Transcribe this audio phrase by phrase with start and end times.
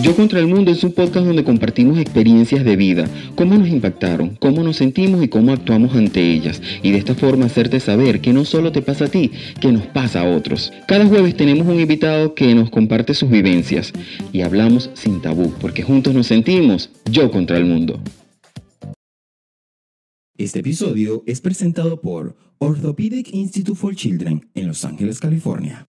[0.00, 4.36] Yo contra el Mundo es un podcast donde compartimos experiencias de vida, cómo nos impactaron,
[4.36, 6.62] cómo nos sentimos y cómo actuamos ante ellas.
[6.84, 9.86] Y de esta forma hacerte saber que no solo te pasa a ti, que nos
[9.86, 10.72] pasa a otros.
[10.86, 13.92] Cada jueves tenemos un invitado que nos comparte sus vivencias
[14.32, 18.00] y hablamos sin tabú, porque juntos nos sentimos yo contra el mundo.
[20.36, 25.88] Este episodio es presentado por Orthopedic Institute for Children en Los Ángeles, California.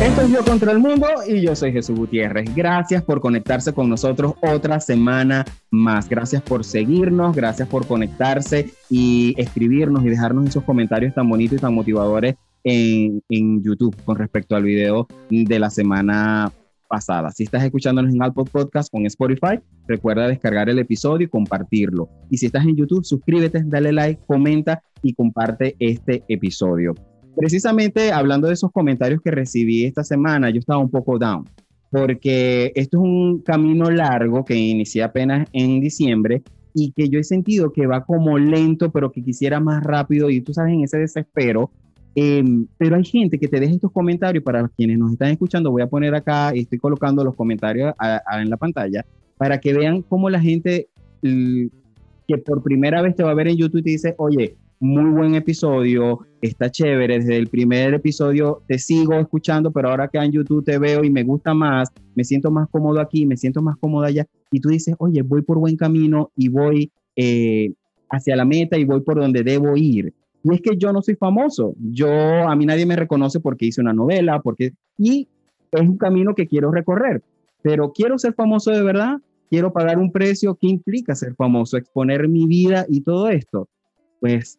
[0.00, 2.54] Esto es Yo contra el Mundo y yo soy Jesús Gutiérrez.
[2.54, 6.08] Gracias por conectarse con nosotros otra semana más.
[6.08, 11.60] Gracias por seguirnos, gracias por conectarse y escribirnos y dejarnos esos comentarios tan bonitos y
[11.60, 16.52] tan motivadores en, en YouTube con respecto al video de la semana
[16.88, 17.32] pasada.
[17.32, 19.58] Si estás escuchándonos en Apple Podcast con Spotify,
[19.88, 22.08] recuerda descargar el episodio y compartirlo.
[22.30, 26.94] Y si estás en YouTube, suscríbete, dale like, comenta y comparte este episodio
[27.38, 31.44] precisamente hablando de esos comentarios que recibí esta semana, yo estaba un poco down,
[31.90, 36.42] porque esto es un camino largo que inicié apenas en diciembre
[36.74, 40.40] y que yo he sentido que va como lento, pero que quisiera más rápido y
[40.40, 41.70] tú sabes, en ese desespero.
[42.14, 45.82] Em, pero hay gente que te deja estos comentarios, para quienes nos están escuchando, voy
[45.82, 47.94] a poner acá, estoy colocando los comentarios
[48.40, 49.04] en la pantalla,
[49.36, 50.88] para que vean cómo la gente
[51.22, 55.34] que por primera vez te va a ver en YouTube te dice, oye, muy buen
[55.34, 60.64] episodio, está chévere, desde el primer episodio te sigo escuchando, pero ahora que en YouTube
[60.64, 64.04] te veo y me gusta más, me siento más cómodo aquí, me siento más cómodo
[64.04, 67.72] allá, y tú dices, oye, voy por buen camino y voy eh,
[68.08, 70.14] hacia la meta y voy por donde debo ir.
[70.44, 73.80] Y es que yo no soy famoso, yo, a mí nadie me reconoce porque hice
[73.80, 75.26] una novela, porque, y
[75.72, 77.22] es un camino que quiero recorrer,
[77.62, 79.18] pero quiero ser famoso de verdad,
[79.50, 81.76] quiero pagar un precio, ¿qué implica ser famoso?
[81.76, 83.68] Exponer mi vida y todo esto.
[84.20, 84.58] Pues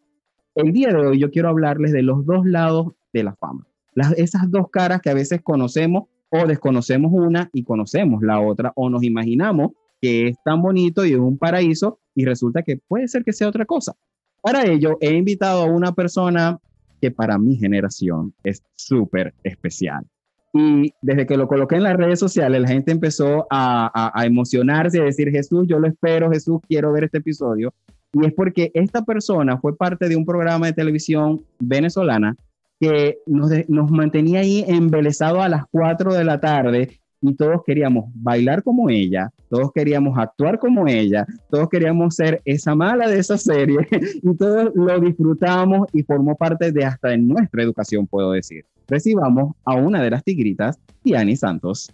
[0.54, 3.66] el día de hoy yo quiero hablarles de los dos lados de la fama.
[3.94, 8.72] Las, esas dos caras que a veces conocemos o desconocemos una y conocemos la otra
[8.76, 13.08] o nos imaginamos que es tan bonito y es un paraíso y resulta que puede
[13.08, 13.94] ser que sea otra cosa.
[14.40, 16.58] Para ello he invitado a una persona
[17.00, 20.06] que para mi generación es súper especial.
[20.52, 24.98] Y desde que lo coloqué en las redes sociales, la gente empezó a, a, emocionarse
[24.98, 27.72] y a decir, Jesús, yo lo espero, Jesús, quiero ver este episodio.
[28.12, 32.36] Y es porque esta persona fue parte de un programa de televisión venezolana
[32.80, 33.50] que nos,
[33.90, 39.30] mantenía ahí embelesados a las 4 de la tarde y todos queríamos bailar como ella,
[39.50, 43.86] todos queríamos actuar como ella, todos queríamos ser esa mala de esa serie
[44.22, 48.64] y todos lo disfrutamos y formó parte de hasta en nuestra educación, puedo decir.
[48.88, 51.92] Recibamos a una de las tigritas, Tiani Santos.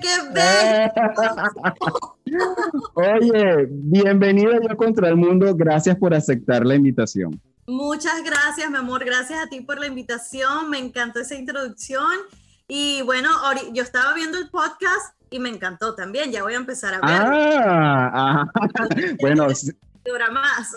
[0.00, 1.74] ¡Qué bello!
[2.94, 5.54] Oye, bienvenida yo contra el mundo.
[5.54, 7.40] Gracias por aceptar la invitación.
[7.66, 9.04] Muchas gracias, mi amor.
[9.04, 10.68] Gracias a ti por la invitación.
[10.70, 12.12] Me encantó esa introducción.
[12.68, 13.28] Y bueno,
[13.72, 16.30] yo estaba viendo el podcast y me encantó también.
[16.30, 17.32] Ya voy a empezar a ver.
[17.32, 18.46] Ah,
[19.20, 19.46] bueno.
[20.32, 20.76] más.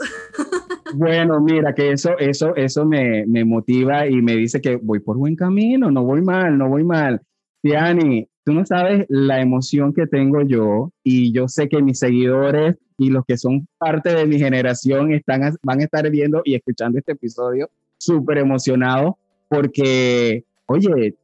[0.94, 5.18] bueno, mira, que eso, eso, eso me, me motiva y me dice que voy por
[5.18, 7.22] buen camino, no voy mal, no voy mal.
[7.62, 12.78] Tiani, tú no sabes la emoción que tengo yo y yo sé que mis seguidores
[12.98, 16.98] y los que son parte de mi generación están, van a estar viendo y escuchando
[16.98, 19.16] este episodio súper emocionados
[19.50, 21.16] porque, oye,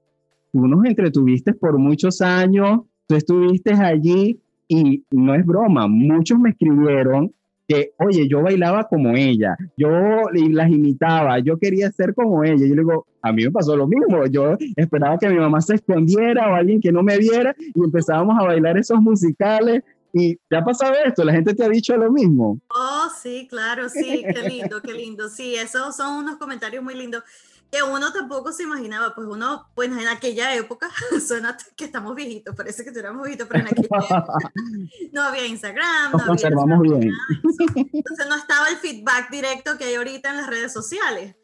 [0.51, 6.49] tú nos entretuviste por muchos años, tú estuviste allí y no es broma, muchos me
[6.49, 7.33] escribieron
[7.67, 9.89] que, oye, yo bailaba como ella, yo
[10.31, 12.65] las imitaba, yo quería ser como ella.
[12.67, 15.75] Yo le digo, a mí me pasó lo mismo, yo esperaba que mi mamá se
[15.75, 19.83] escondiera o alguien que no me viera y empezábamos a bailar esos musicales.
[20.15, 21.23] ¿Y te ha pasado esto?
[21.23, 22.59] ¿La gente te ha dicho lo mismo?
[22.69, 25.27] Oh, sí, claro, sí, qué lindo, qué lindo.
[25.27, 27.23] Sí, esos son unos comentarios muy lindos
[27.73, 30.91] que uno tampoco se imaginaba, pues uno, pues en aquella época,
[31.27, 34.51] suena que estamos viejitos, parece que éramos viejitos, pero en aquella época
[35.11, 37.11] no había Instagram, no había conservamos bien.
[37.91, 41.35] Entonces no estaba el feedback directo que hay ahorita en las redes sociales.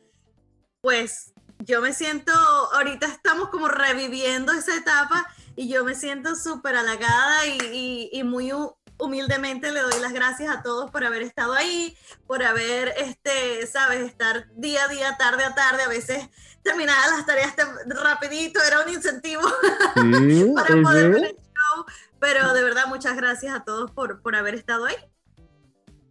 [0.82, 1.34] Pues
[1.66, 2.32] yo me siento,
[2.76, 5.26] ahorita estamos como reviviendo esa etapa
[5.56, 8.52] y yo me siento súper halagada y, y, y, muy
[9.00, 11.96] humildemente le doy las gracias a todos por haber estado ahí,
[12.28, 16.30] por haber, este, sabes, estar día a día, tarde a tarde, a veces
[16.62, 17.56] terminar las tareas
[17.88, 19.42] rapidito, era un incentivo
[20.56, 21.86] para poder ver el show,
[22.20, 24.96] pero de verdad muchas gracias a todos por, por haber estado ahí.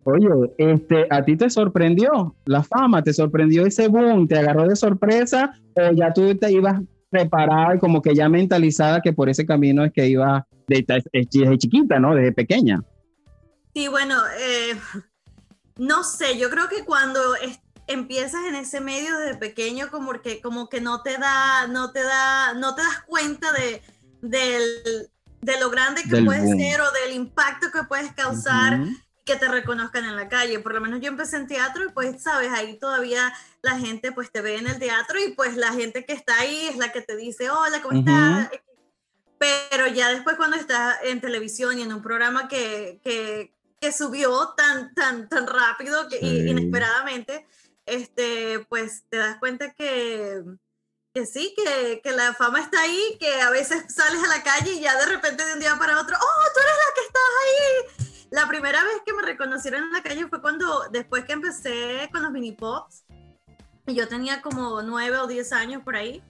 [0.04, 3.02] Oye, este, ¿a ti te sorprendió la fama?
[3.02, 4.26] ¿Te sorprendió ese boom?
[4.26, 5.52] ¿Te agarró de sorpresa?
[5.74, 6.80] ¿O ya tú te ibas
[7.10, 11.98] preparada y como que ya mentalizada que por ese camino es que iba desde, chiquita,
[11.98, 12.14] ¿no?
[12.14, 12.82] Desde pequeña.
[13.74, 14.78] Sí, bueno, eh,
[15.76, 17.20] no sé, yo creo que cuando
[17.86, 22.02] empiezas en ese medio desde pequeño, como que, como que no te da, no te
[22.02, 23.82] da, no te das cuenta de,
[24.20, 25.10] del,
[25.40, 28.80] de lo grande que puedes ser o del impacto que puedes causar.
[29.28, 30.58] Que te reconozcan en la calle.
[30.58, 33.30] Por lo menos yo empecé en teatro y pues, sabes, ahí todavía
[33.60, 36.68] la gente pues te ve en el teatro y pues la gente que está ahí
[36.68, 38.50] es la que te dice, hola, ¿cómo estás?
[39.38, 44.54] Pero ya después cuando estás en televisión y en un programa que, que, que subió
[44.56, 47.46] tan, tan, tan rápido que, inesperadamente,
[47.84, 50.42] este, pues te das cuenta que,
[51.12, 54.72] que sí, que, que, la fama está ahí, que a veces sales a la calle
[54.72, 57.22] y ya de repente de un día para otro, oh, tú eres la que estás
[57.44, 57.97] ahí.
[58.30, 62.22] La primera vez que me reconocieron en la calle fue cuando, después que empecé con
[62.22, 63.04] los mini pops,
[63.86, 66.22] yo tenía como nueve o diez años por ahí.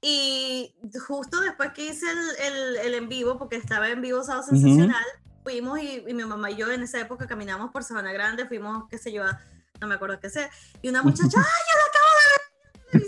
[0.00, 0.74] Y
[1.06, 2.18] justo después que hice el,
[2.52, 5.04] el, el en vivo, porque estaba en vivo Sábado Sensacional,
[5.44, 8.98] fuimos y, mi mamá y yo en esa época caminamos por Sabana Grande, fuimos, qué
[8.98, 9.22] sé yo,
[9.80, 10.48] no me acuerdo qué sé,
[10.82, 12.28] y una muchacha, ¡ay, yo la acabo de
[12.92, 13.06] ver en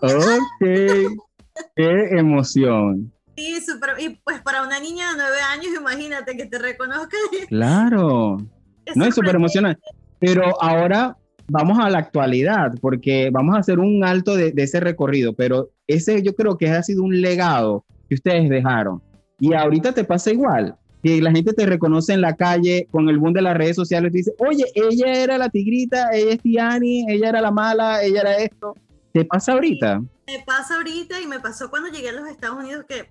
[0.00, 1.16] televisión!
[1.56, 3.12] ok, qué emoción.
[3.38, 7.16] Sí, super, y pues para una niña de nueve años, imagínate que te reconozca.
[7.48, 8.36] Claro,
[8.96, 9.80] no es súper emocionante.
[10.18, 14.80] Pero ahora vamos a la actualidad, porque vamos a hacer un alto de, de, ese
[14.80, 19.00] recorrido, pero ese yo creo que ha sido un legado que ustedes dejaron.
[19.38, 20.74] Y ahorita te pasa igual
[21.04, 24.12] que la gente te reconoce en la calle con el boom de las redes sociales
[24.12, 28.22] y dice, oye, ella era la tigrita, ella es Tiani, ella era la mala, ella
[28.22, 28.74] era esto.
[29.12, 30.00] ¿Te pasa ahorita?
[30.26, 33.08] Me pasa ahorita y me pasó cuando llegué a los Estados Unidos que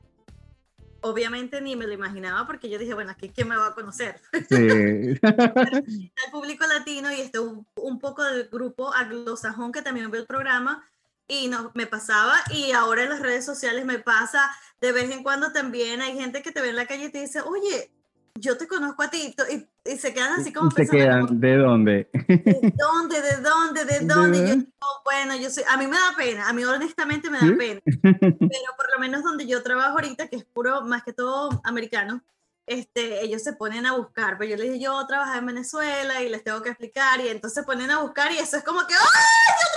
[1.01, 4.19] obviamente ni me lo imaginaba porque yo dije, bueno, aquí quién me va a conocer.
[4.49, 4.55] Sí.
[4.55, 10.25] el público latino y este un, un poco del grupo anglosajón que también ve el
[10.25, 10.87] programa
[11.27, 14.49] y no me pasaba y ahora en las redes sociales me pasa
[14.79, 17.19] de vez en cuando también hay gente que te ve en la calle y te
[17.19, 17.91] dice oye
[18.39, 22.09] yo te conozco a ti y, y se quedan así como se quedan de dónde
[22.11, 24.55] de dónde de dónde de dónde y yo
[25.03, 27.81] bueno yo soy a mí me da pena a mí honestamente me da pena
[28.11, 32.23] pero por lo menos donde yo trabajo ahorita que es puro más que todo americano
[32.67, 36.27] este, ellos se ponen a buscar, pero yo les dije, yo trabajo en Venezuela y
[36.27, 38.93] les tengo que explicar, y entonces se ponen a buscar y eso es como que,
[38.93, 39.76] ¡ay, yo trabajo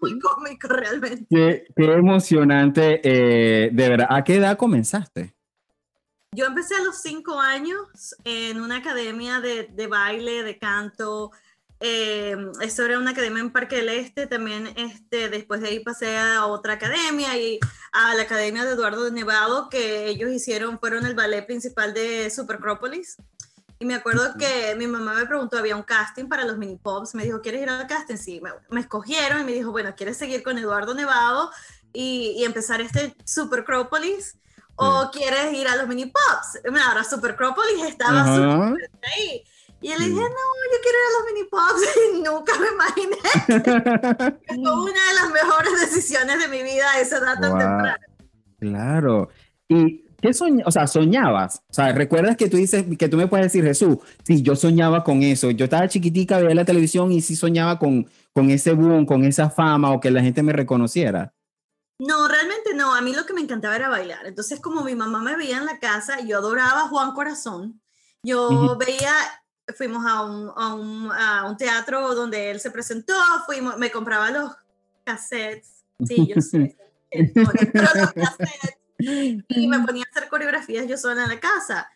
[0.00, 1.26] muy cómico realmente.
[1.30, 4.06] Qué, qué emocionante, eh, de verdad.
[4.10, 5.34] ¿A qué edad comenzaste?
[6.32, 11.30] Yo empecé a los cinco años en una academia de, de baile, de canto,
[11.80, 16.18] eh, eso era una academia en Parque del Este, también este, después de ahí pasé
[16.18, 17.60] a otra academia y
[17.92, 22.30] a la academia de Eduardo de Nevado, que ellos hicieron, fueron el ballet principal de
[22.30, 23.16] Supercropolis.
[23.80, 27.14] Y me acuerdo que mi mamá me preguntó, había un casting para los mini pops,
[27.14, 28.16] me dijo, ¿quieres ir al casting?
[28.16, 31.50] Sí, me, escogieron y me dijo, bueno, ¿quieres seguir con Eduardo Nevado
[31.92, 34.36] y, y empezar este Supercropolis?
[34.80, 36.60] ¿O quieres ir a los mini pops?
[36.86, 39.44] Ahora Supercropolis estaba super ahí.
[39.80, 41.82] Y él le dije, no, yo quiero ir a los mini pops.
[42.14, 43.16] Y nunca me imaginé.
[44.46, 47.98] fue una de las mejores decisiones de mi vida a esa edad tan temprana.
[48.60, 49.28] Claro.
[49.68, 50.66] ¿Y qué soñabas?
[50.66, 51.62] O sea, soñabas?
[51.68, 55.04] O sea, ¿recuerdas que tú dices, que tú me puedes decir, Jesús, sí, yo soñaba
[55.04, 55.50] con eso.
[55.50, 59.50] Yo estaba chiquitica, veía la televisión y sí soñaba con, con ese boom, con esa
[59.50, 61.34] fama o que la gente me reconociera.
[61.98, 62.94] No, realmente no.
[62.94, 64.26] A mí lo que me encantaba era bailar.
[64.26, 67.80] Entonces, como mi mamá me veía en la casa, yo adoraba a Juan Corazón.
[68.22, 69.12] Yo veía
[69.76, 73.14] fuimos a un, a, un, a un, teatro donde él se presentó,
[73.46, 74.52] fuimos, me compraba los
[75.04, 76.76] cassettes, sí, yo sé,
[77.34, 77.48] los
[78.12, 81.90] cassettes, y me ponía a hacer coreografías yo sola en la casa.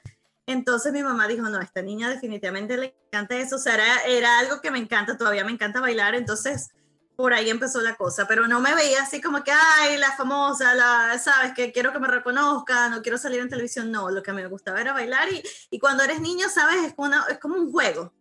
[0.46, 4.04] Entonces mi mamá dijo, no, a esta niña definitivamente le encanta eso, o sea, era,
[4.06, 6.70] era algo que me encanta, todavía me encanta bailar, entonces
[7.14, 10.74] por ahí empezó la cosa, pero no me veía así como que, ay, la famosa,
[10.74, 14.32] la, sabes, que quiero que me reconozcan, no quiero salir en televisión, no, lo que
[14.32, 16.94] me gustaba era bailar y, y cuando eres niño, sabes, es,
[17.30, 18.12] es como un juego.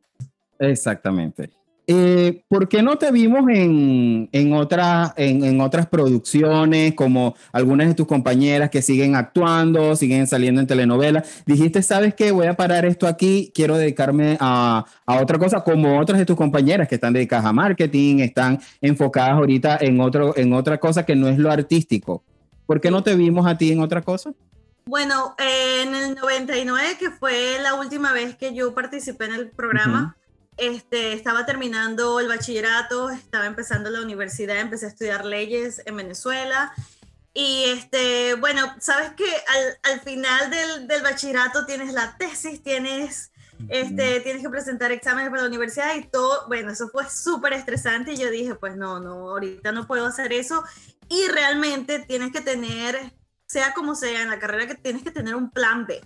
[0.59, 1.51] Exactamente.
[1.93, 7.95] Eh, ¿Por qué no te vimos en, en, en, en, otras producciones, como algunas de
[7.95, 11.43] tus compañeras que siguen actuando, siguen saliendo en telenovelas?
[11.45, 12.31] Dijiste, ¿sabes qué?
[12.31, 16.38] Voy a parar esto aquí, quiero dedicarme a, a, otra cosa, como otras de tus
[16.38, 21.17] compañeras que están dedicadas a marketing, están enfocadas ahorita en, otro, en otra cosa que
[21.17, 22.24] no es lo artístico.
[22.65, 24.31] ¿Por qué no te vimos a ti en otra cosa?
[24.86, 30.15] Bueno, en el 99, que fue la última vez que yo participé en el programa,
[30.62, 36.72] este, estaba terminando el bachillerato, estaba empezando la universidad, empecé a estudiar leyes en Venezuela.
[37.34, 43.32] Y este, bueno, sabes que al, al final del, del, bachillerato tienes la tesis, tienes,
[43.70, 46.48] este, tienes que presentar exámenes para la universidad y todo.
[46.48, 50.32] Bueno, eso fue súper estresante y yo dije, pues no, no, ahorita no puedo hacer
[50.32, 50.63] eso.
[51.10, 53.13] Y realmente tienes que tener,
[53.48, 56.01] sea como sea en la carrera, que tienes que tener un plan B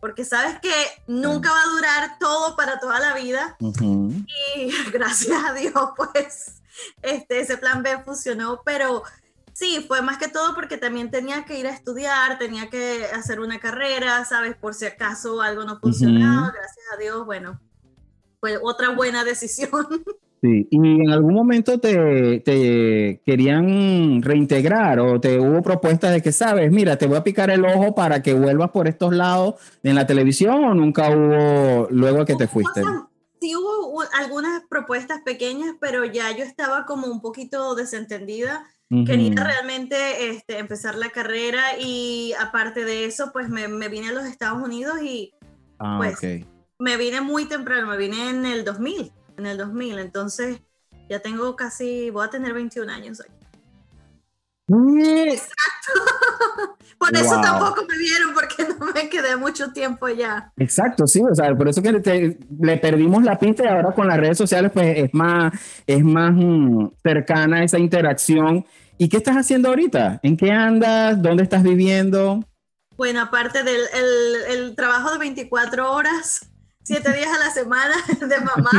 [0.00, 0.72] porque sabes que
[1.06, 3.56] nunca va a durar todo para toda la vida.
[3.58, 6.62] Y gracias a Dios, pues,
[7.02, 9.02] este, ese plan B funcionó, pero
[9.56, 13.40] Sí, fue más que todo porque también tenía que ir a estudiar, tenía que hacer
[13.40, 14.54] una carrera, ¿sabes?
[14.54, 17.58] Por si acaso algo no funcionaba, gracias a Dios, bueno,
[18.38, 19.70] fue otra buena decisión.
[20.42, 26.30] Sí, y en algún momento te, te, querían reintegrar o te hubo propuestas de que,
[26.30, 29.94] sabes, mira, te voy a picar el ojo para que vuelvas por estos lados en
[29.94, 32.82] la televisión o nunca hubo luego que te fuiste.
[33.40, 38.66] sí hubo algunas propuestas pequeñas, pero ya yo estaba como un poquito desentendida.
[38.88, 44.12] Quería realmente este, empezar la carrera y aparte de eso, pues me, me vine a
[44.12, 45.34] los Estados Unidos y
[45.80, 46.20] ah, pues
[46.78, 50.60] me vine muy temprano, me vine en el 2000, en el 2000, entonces
[51.08, 53.30] ya tengo casi, voy a tener 21 años aquí.
[54.68, 55.56] Exacto.
[56.98, 60.52] por eso tampoco me vieron, porque no me quedé mucho tiempo ya.
[60.56, 64.18] Exacto, sí, o sea, por eso que le perdimos la pista y ahora con las
[64.18, 65.52] redes sociales, pues es más,
[65.86, 68.64] es más mm, cercana esa interacción.
[68.98, 70.20] ¿Y qué estás haciendo ahorita?
[70.22, 71.20] ¿En qué andas?
[71.20, 72.40] ¿Dónde estás viviendo?
[72.96, 73.82] Bueno, aparte del
[74.48, 76.50] el, trabajo de 24 horas,
[76.86, 78.70] 7 días a la semana de mamá,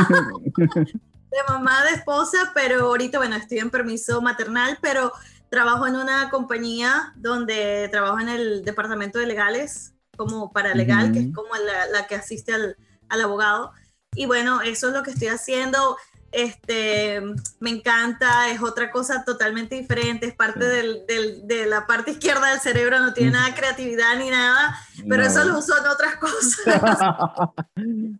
[0.56, 5.12] de mamá, de esposa, pero ahorita, bueno, estoy en permiso maternal, pero
[5.50, 11.34] trabajo en una compañía donde trabajo en el departamento de legales como paralegal, que es
[11.34, 11.50] como
[11.92, 12.78] la, que asiste al,
[13.10, 13.72] al, abogado.
[14.14, 15.98] Y bueno, eso es lo que estoy haciendo.
[16.30, 17.22] Este,
[17.58, 22.50] me encanta, es otra cosa totalmente diferente, es parte del, del, de la parte izquierda
[22.50, 26.16] del cerebro, no tiene nada de creatividad ni nada, pero eso lo uso en otras
[26.16, 26.64] cosas.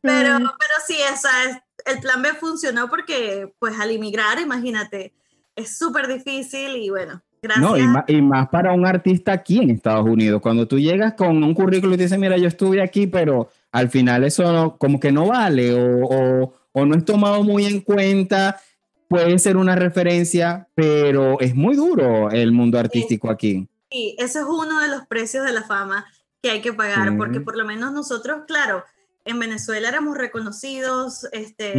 [0.02, 5.14] pero, pero sí, esa es, el plan B funcionó porque pues al inmigrar, imagínate,
[5.54, 7.62] es súper difícil y bueno, gracias.
[7.62, 11.54] No, y más, para un artista aquí en Estados Unidos, cuando tú llegas con un
[11.54, 15.74] currículo y dices, mira, yo estuve aquí, pero al final eso como que no vale
[15.74, 16.52] o, o,
[16.86, 18.60] no es tomado muy en cuenta,
[19.08, 23.68] puede ser una referencia, pero es muy duro el mundo artístico aquí.
[23.90, 26.06] Sí, ese es uno de los precios de la fama
[26.42, 28.84] que hay que pagar, porque por lo menos nosotros, claro,
[29.24, 31.72] en Venezuela éramos reconocidos, este,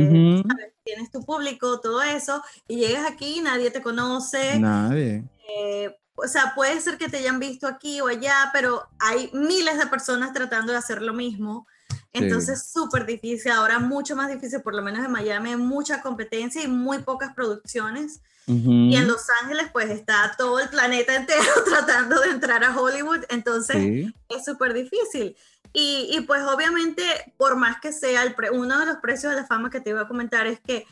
[0.84, 4.60] tienes tu público, todo eso, y llegas aquí nadie te conoce.
[4.60, 5.24] Nadie.
[5.48, 9.78] Eh, o sea, puede ser que te hayan visto aquí o allá, pero hay miles
[9.78, 11.66] de personas tratando de hacer lo mismo.
[12.12, 16.64] Entonces, súper difícil, ahora mucho más difícil, por lo menos en Miami, hay mucha competencia
[16.64, 18.22] y muy pocas producciones.
[18.48, 23.20] Y en Los Ángeles, pues está todo el planeta entero tratando de entrar a Hollywood,
[23.30, 25.36] entonces es súper difícil.
[25.72, 27.04] Y, y, pues obviamente,
[27.38, 30.02] por más que sea, el uno de los precios de la fama que te iba
[30.02, 30.88] a comentar es que,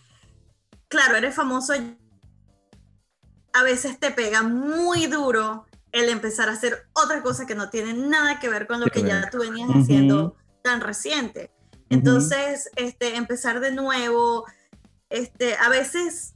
[0.88, 1.74] claro, eres famoso,
[3.54, 7.96] a veces te pega muy duro el empezar a hacer otra cosa que no tiene
[7.96, 10.36] nada que ver con lo que ya tú venías haciendo
[10.68, 11.50] tan reciente.
[11.90, 14.46] Entonces, este, empezar de nuevo,
[15.10, 16.36] este, a veces,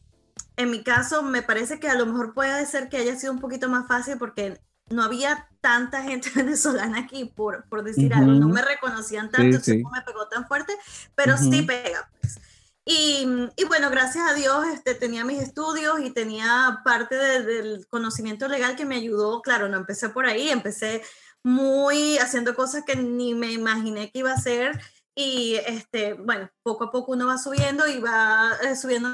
[0.55, 3.41] en mi caso, me parece que a lo mejor puede ser que haya sido un
[3.41, 8.47] poquito más fácil porque no había tanta gente venezolana aquí, por, por decir algo, no
[8.47, 10.77] me reconocían tanto, no me pegó tan fuerte,
[11.13, 12.09] pero sí pega.
[12.21, 12.39] Pues.
[12.85, 18.47] Y, y, bueno, gracias a Dios este, tenía mis estudios y tenía parte del conocimiento
[18.47, 19.41] legal que me ayudó.
[19.41, 21.03] Claro, no empecé por ahí, empecé
[21.43, 24.79] muy haciendo cosas que ni me imaginé que iba a hacer.
[25.15, 29.09] Y este, bueno, poco a poco uno va subiendo y va eh, subiendo.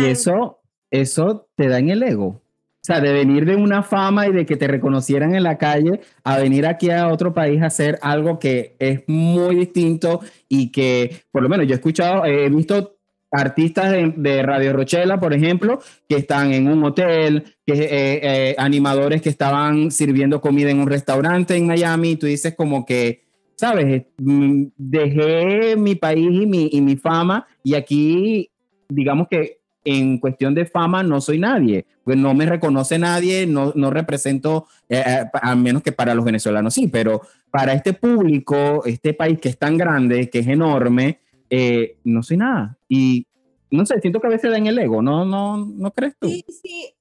[0.00, 2.26] Y eso, eso te da en el ego.
[2.26, 6.00] O sea, de venir de una fama y de que te reconocieran en la calle
[6.22, 11.24] a venir aquí a otro país a hacer algo que es muy distinto y que,
[11.32, 12.95] por lo menos yo he escuchado, he visto
[13.40, 19.22] artistas de, Radio Rochela, por ejemplo, que están en un hotel, que eh, eh, animadores
[19.22, 23.24] que estaban sirviendo comida en un restaurante en Miami, y tú dices como que,
[23.56, 28.50] sabes, mm, dejé mi país y mi, y mi fama y aquí,
[28.88, 33.72] digamos que en cuestión de fama no soy nadie, pues no me reconoce nadie, no,
[33.74, 38.82] no represento, eh, eh, a menos que para los venezolanos sí, pero para este público,
[38.84, 42.78] este país que es tan grande, que es enorme, eh, no soy nada.
[42.88, 43.26] Y
[43.70, 46.28] no sé, siento que a veces da en el ego, ¿no, no, no crees tú?
[46.28, 46.94] Sí.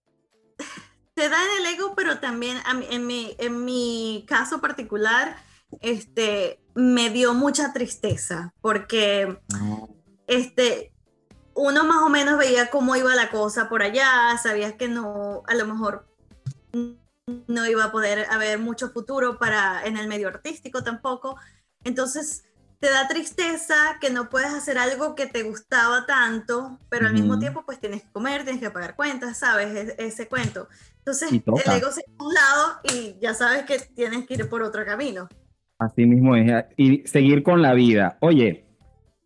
[1.13, 2.57] Te da en el ego, pero también
[2.89, 5.37] en mi, en mi caso particular,
[5.81, 9.37] este, me dio mucha tristeza, porque
[10.27, 10.91] este,
[11.53, 15.55] uno más o menos veía cómo iba la cosa por allá, sabías que no, a
[15.55, 16.05] lo mejor
[17.47, 21.37] no iba a poder haber mucho futuro para en el medio artístico tampoco.
[21.83, 22.43] Entonces
[22.79, 27.39] te da tristeza que no puedes hacer algo que te gustaba tanto, pero al mismo
[27.39, 29.95] tiempo pues tienes que comer, tienes que pagar cuentas, ¿sabes?
[29.97, 30.67] ese cuento.
[30.99, 34.49] Entonces el ego se va a un lado y ya sabes que tienes que ir
[34.49, 35.27] por otro camino.
[35.77, 38.17] Así mismo es, y seguir con la vida.
[38.21, 38.65] Oye,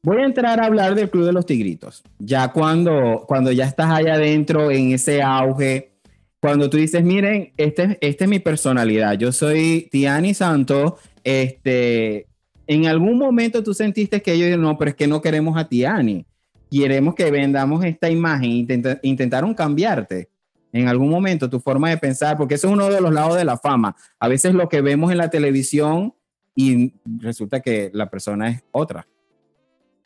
[0.01, 2.03] Voy a entrar a hablar del Club de los Tigritos.
[2.19, 5.91] Ya cuando, cuando ya estás allá adentro en ese auge,
[6.39, 12.28] cuando tú dices, miren, este, esta es mi personalidad, yo soy Tiani Santo, este,
[12.69, 16.23] en algún momento tú sentiste que ellos, no, pero es que no queremos a Tiani,
[16.69, 18.67] queremos que vendamos esta imagen,
[19.01, 20.29] intentaron cambiarte
[20.71, 23.43] en algún momento tu forma de pensar, porque eso es uno de los lados de
[23.43, 23.95] la fama.
[24.19, 26.13] A veces lo que vemos en la televisión
[26.53, 29.07] y resulta que la persona es otra.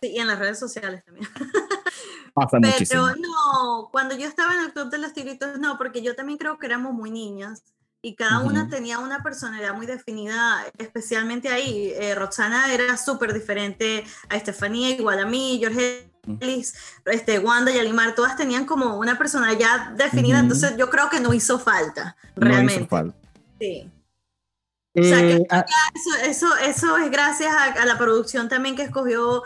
[0.02, 1.28] Sí, y en las redes sociales también.
[2.34, 6.16] Pasa Pero no, cuando yo estaba en el Club de los Tiritos, no, porque yo
[6.16, 7.73] también creo que éramos muy niñas
[8.06, 11.94] y cada una tenía una personalidad muy definida, especialmente ahí.
[11.96, 16.12] Eh, Roxana era súper diferente a Estefanía, igual a mí, Jorge
[17.06, 21.34] este, Wanda y Alimar, todas tenían como una personalidad definida, entonces yo creo que no
[21.34, 22.76] hizo falta, realmente.
[22.76, 23.18] No hizo falta.
[23.62, 23.92] Sí.
[24.98, 29.44] o sea, que eh, eso, eso, eso, es gracias a, la producción también que escogió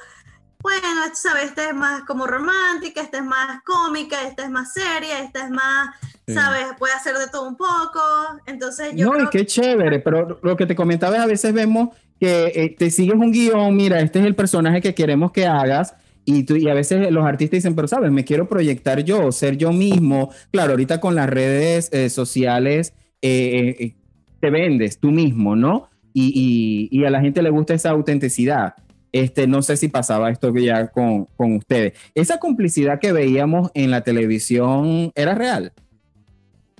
[0.62, 0.82] bueno,
[1.14, 5.46] sabes, esta es más como romántica, esta es más cómica, esta es más seria, esta
[5.46, 5.96] es más,
[6.28, 8.02] sabes, puede hacer de todo un poco.
[8.46, 9.14] Entonces yo.
[9.14, 12.76] No, y qué chévere, pero lo que te comentaba es a veces vemos que eh,
[12.78, 15.96] te sigues un guion, mira, este es el personaje que queremos que hagas.
[16.26, 19.58] Y, tú, y a veces los artistas dicen, pero sabes, me quiero proyectar yo, ser
[19.58, 20.34] yo mismo.
[20.52, 23.96] Claro, ahorita con las redes eh, sociales eh,
[24.42, 25.88] te vendes tú mismo, ¿no?
[26.14, 28.74] Y, y, y a la gente le gusta esa autenticidad.
[29.20, 31.94] Este, no sé si pasaba esto ya con, con ustedes.
[32.16, 35.74] ¿Esa complicidad que veíamos en la televisión era real?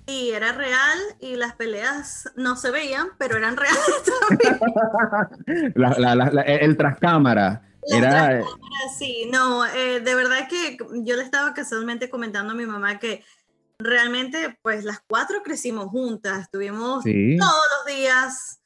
[0.08, 3.78] Sí, era real y las peleas no se veían, pero eran reales
[6.62, 7.62] el trascámara.
[7.90, 8.42] era...
[8.98, 13.26] sí, no, eh, de verdad que yo le estaba casualmente comentando a mi mamá que
[13.80, 18.62] realmente, pues las cuatro crecimos juntas, estuvimos todos los días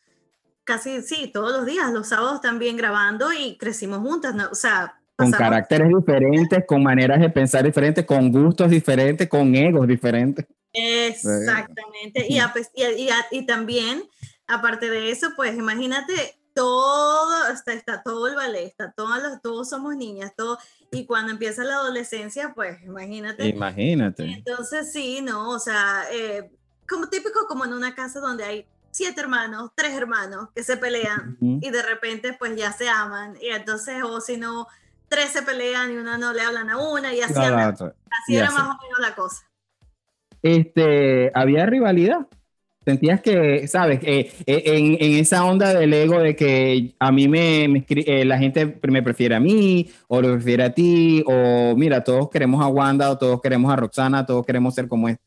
[0.63, 4.49] casi, sí, todos los días, los sábados también grabando y crecimos juntas, ¿no?
[4.51, 4.97] o sea...
[5.15, 10.47] Con caracteres diferentes, con maneras de pensar diferentes, con gustos diferentes, con egos diferentes.
[10.73, 12.25] Exactamente.
[12.27, 14.03] Y, y, y, también,
[14.47, 16.13] aparte de eso, pues imagínate,
[16.53, 20.57] todo, está, está todo el ballet, está todos, los, todos somos niñas, todo,
[20.91, 23.47] y cuando empieza la adolescencia, pues imagínate.
[23.47, 24.23] Imagínate.
[24.23, 26.51] Entonces sí, no, o sea, eh,
[26.87, 31.37] como típico como en una casa donde hay siete hermanos, tres hermanos que se pelean
[31.39, 34.67] y de repente pues ya se aman y entonces o si no,
[35.07, 38.63] tres se pelean y una no le hablan a una y así, así era más
[38.63, 39.43] o menos la cosa.
[40.41, 42.27] Este, ¿había rivalidad?
[42.83, 47.27] Sentías que, sabes, eh, eh, en, en, esa onda del ego de que a mí
[47.27, 51.75] me, me eh, la gente me prefiere a mí, o lo prefiere a ti, o
[51.77, 55.17] mira, todos queremos a Wanda, o todos queremos a Roxana, todos queremos ser como es.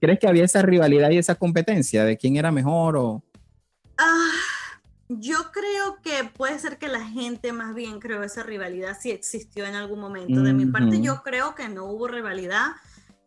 [0.00, 3.22] ¿Crees que había esa rivalidad y esa competencia de quién era mejor o...?
[3.96, 4.32] Ah,
[5.08, 9.64] yo creo que puede ser que la gente más bien creó esa rivalidad si existió
[9.64, 10.42] en algún momento.
[10.42, 12.72] De mi parte yo creo que no hubo rivalidad.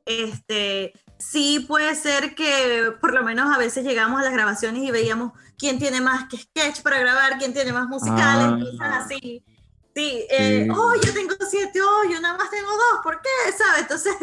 [0.05, 4.91] Este, sí puede ser que por lo menos a veces llegamos a las grabaciones y
[4.91, 8.59] veíamos quién tiene más que sketch para grabar, quién tiene más musicales, ah.
[8.59, 9.43] cosas así.
[9.95, 13.51] Sí, eh, oh, yo tengo siete, oh, yo nada más tengo dos, ¿por qué?
[13.57, 13.81] ¿Sabes?
[13.81, 14.13] Entonces,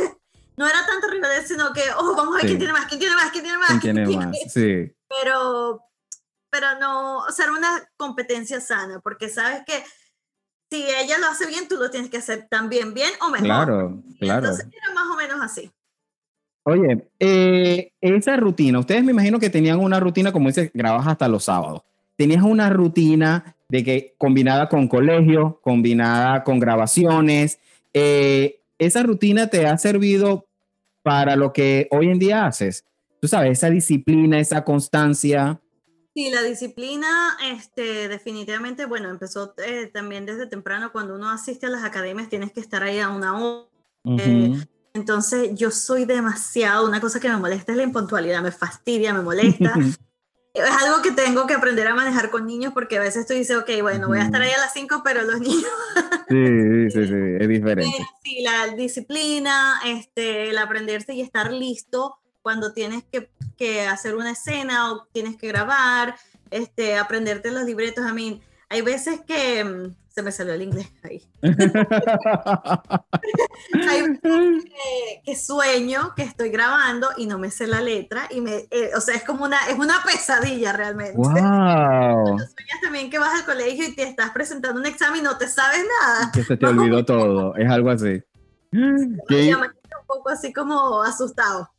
[0.57, 3.15] no era tanto rivalidad, sino que, oh, vamos a ver quién tiene más, quién tiene
[3.17, 3.81] más, quién tiene más.
[3.81, 4.37] ¿Quién tiene más?
[4.53, 4.93] Sí.
[5.09, 5.83] Pero,
[6.51, 9.83] pero no, o sea, era una competencia sana, porque sabes que
[10.71, 13.47] si ella lo hace bien, tú lo tienes que hacer también bien o mejor.
[13.47, 14.47] Claro, claro.
[14.47, 15.71] Entonces era más o menos así.
[16.65, 21.29] Oye, eh, esa rutina, ustedes me imagino que tenían una rutina, como dice, grabas hasta
[21.29, 21.83] los sábados.
[22.17, 27.59] Tenías una rutina de que combinada con colegio, combinada con grabaciones.
[27.93, 30.47] Eh, esa rutina te ha servido
[31.03, 32.85] para lo que hoy en día haces.
[33.21, 35.61] Tú sabes, esa disciplina, esa constancia.
[36.15, 40.93] Sí, la disciplina, este, definitivamente, bueno, empezó eh, también desde temprano.
[40.93, 43.69] Cuando uno asiste a las academias, tienes que estar ahí a una hora.
[44.19, 44.53] Eh,
[44.93, 49.23] entonces, yo soy demasiado, una cosa que me molesta es la impuntualidad, me fastidia, me
[49.23, 49.75] molesta.
[50.55, 53.57] es algo que tengo que aprender a manejar con niños porque a veces tú dices,
[53.57, 55.67] ok, bueno, voy a estar ahí a las 5, pero los niños...
[56.29, 58.07] sí, sí, sí, es diferente.
[58.23, 64.31] sí, la disciplina, este, el aprenderse y estar listo cuando tienes que, que, hacer una
[64.31, 66.15] escena o tienes que grabar,
[66.51, 68.05] este, aprenderte los libretos.
[68.05, 68.41] A mí,
[68.75, 71.23] hay veces que mm, se me salió el inglés ahí.
[73.89, 74.19] Hay
[75.25, 79.01] que, sueño que estoy grabando y no me sé la letra y me, eh, o
[79.01, 81.17] sea, es como una, es una pesadilla realmente.
[81.17, 81.29] Wow.
[81.37, 85.47] sueñas también que vas al colegio y te estás presentando un examen y no te
[85.47, 86.33] sabes nada.
[86.33, 88.23] Que se te olvidó todo, es algo así.
[89.29, 89.55] Que...
[89.55, 91.71] un poco así como asustado.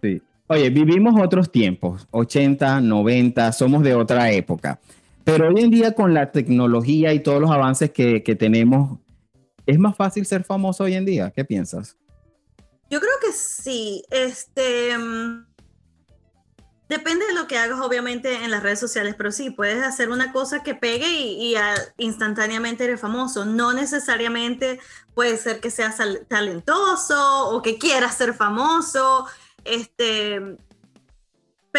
[0.00, 0.22] Sí.
[0.46, 4.80] Oye, vivimos otros tiempos, 80, 90, somos de otra época.
[5.30, 8.98] Pero hoy en día con la tecnología y todos los avances que, que tenemos,
[9.66, 11.30] ¿es más fácil ser famoso hoy en día?
[11.30, 11.96] ¿Qué piensas?
[12.90, 14.02] Yo creo que sí.
[14.10, 15.48] Este, mm,
[16.88, 20.32] Depende de lo que hagas, obviamente, en las redes sociales, pero sí, puedes hacer una
[20.32, 21.54] cosa que pegue y,
[21.98, 23.44] instantáneamente eres famoso.
[23.44, 24.80] No necesariamente
[25.14, 29.26] puede ser que seas talentoso o que quieras ser famoso,
[29.64, 30.56] este,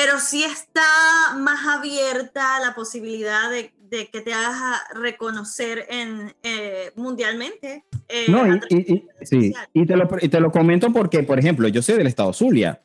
[0.01, 3.73] pero sí está más abierta la posibilidad de,
[4.07, 7.83] que te hagas reconocer en, eh, mundialmente.
[8.07, 11.81] Eh, no, y, sí, y te, lo, y te lo comento porque, por ejemplo, yo
[11.81, 12.79] soy del estado Zulia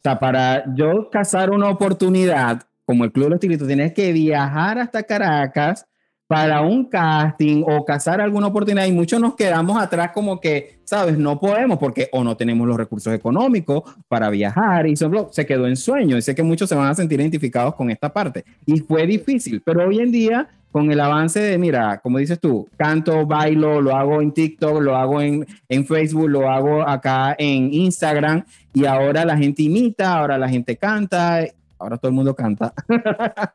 [0.00, 4.12] o sea, para yo cazar una oportunidad, como el Club de los Tigritos, tienes que
[4.12, 5.86] viajar hasta Caracas
[6.30, 11.18] para un casting o cazar alguna oportunidad y muchos nos quedamos atrás como que, sabes,
[11.18, 15.66] no podemos porque o no tenemos los recursos económicos para viajar y solo se quedó
[15.66, 16.16] en sueño.
[16.16, 18.44] Y sé que muchos se van a sentir identificados con esta parte.
[18.64, 22.68] Y fue difícil, pero hoy en día con el avance de, mira, como dices tú,
[22.76, 27.74] canto, bailo, lo hago en TikTok, lo hago en, en Facebook, lo hago acá en
[27.74, 31.40] Instagram y ahora la gente imita, ahora la gente canta,
[31.80, 32.72] ahora todo el mundo canta.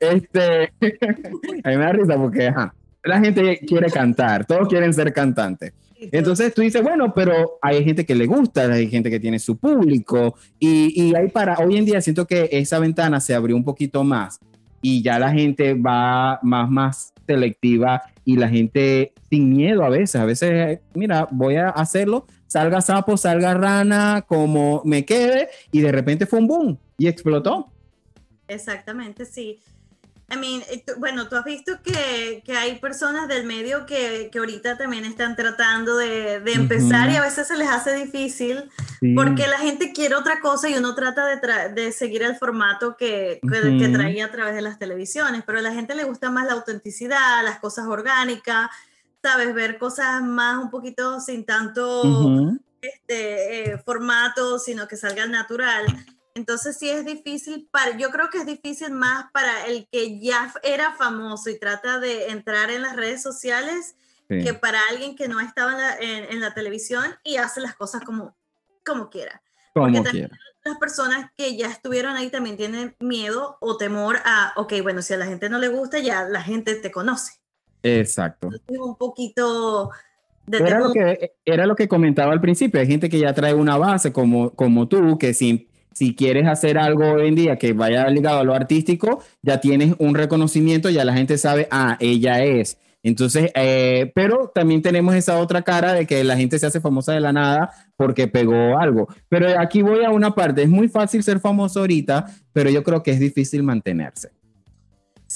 [0.00, 0.72] este,
[1.64, 2.52] a mí me da risa porque
[3.04, 5.72] la gente quiere cantar, todos quieren ser cantantes.
[5.98, 9.56] Entonces tú dices, bueno, pero hay gente que le gusta, hay gente que tiene su
[9.56, 13.64] público y, y hay para, hoy en día siento que esa ventana se abrió un
[13.64, 14.38] poquito más
[14.82, 20.16] y ya la gente va más, más selectiva y la gente sin miedo a veces,
[20.16, 25.92] a veces, mira, voy a hacerlo, salga sapo, salga rana, como me quede, y de
[25.92, 27.70] repente fue un boom y explotó.
[28.48, 29.60] Exactamente, sí.
[30.28, 34.40] I mean, eh, bueno, tú has visto que, que hay personas del medio que, que,
[34.40, 38.68] ahorita también están tratando de, de empezar y a veces se les hace difícil
[39.14, 43.38] porque la gente quiere otra cosa y uno trata de, de seguir el formato que,
[43.40, 46.54] que, traía a través de las televisiones, pero a la gente le gusta más la
[46.54, 48.68] autenticidad, las cosas orgánicas,
[49.26, 55.84] sabes, ver cosas más un poquito sin tanto este, eh, formato, sino que salga natural.
[56.36, 60.54] Entonces sí es difícil, para, yo creo que es difícil más para el que ya
[60.62, 63.96] era famoso y trata de entrar en las redes sociales
[64.28, 68.36] que para alguien que no estaba en la, televisión y hace las cosas como,
[68.84, 69.42] como quiera.
[69.72, 70.38] Como quiera.
[70.64, 75.14] Las personas que ya estuvieron ahí también tienen miedo o temor a, ok, bueno, si
[75.14, 77.40] a la gente no le gusta, ya la gente te conoce.
[77.86, 78.50] Exacto.
[78.68, 79.90] un poquito...
[80.46, 83.52] De era, lo que, era lo que comentaba al principio, hay gente que ya trae
[83.52, 87.72] una base como, como tú, que sin si quieres hacer algo hoy en día que
[87.72, 92.44] vaya ligado a lo artístico, ya tienes un reconocimiento, ya la gente sabe, ah, ella
[92.44, 92.78] es.
[93.02, 97.14] Entonces, eh, pero también tenemos esa otra cara de que la gente se hace famosa
[97.14, 99.08] de la nada porque pegó algo.
[99.30, 103.02] Pero aquí voy a una parte, es muy fácil ser famoso ahorita, pero yo creo
[103.02, 104.32] que es difícil mantenerse.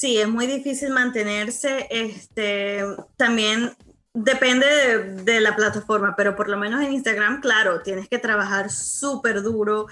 [0.00, 1.86] Sí, es muy difícil mantenerse.
[1.90, 2.82] Este,
[3.16, 3.72] también
[4.14, 8.70] depende de, de la plataforma, pero por lo menos en Instagram, claro, tienes que trabajar
[8.70, 9.86] súper duro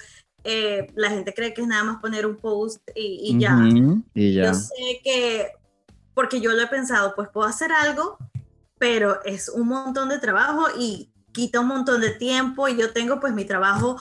[0.45, 3.59] eh, la gente cree que es nada más poner un post y, ya.
[4.15, 5.49] Yo sé que,
[6.15, 8.17] porque yo lo he pensado, pues puedo hacer algo,
[8.79, 13.21] pero es un montón de trabajo y quita un montón de tiempo y yo tengo
[13.21, 14.01] pues mi trabajo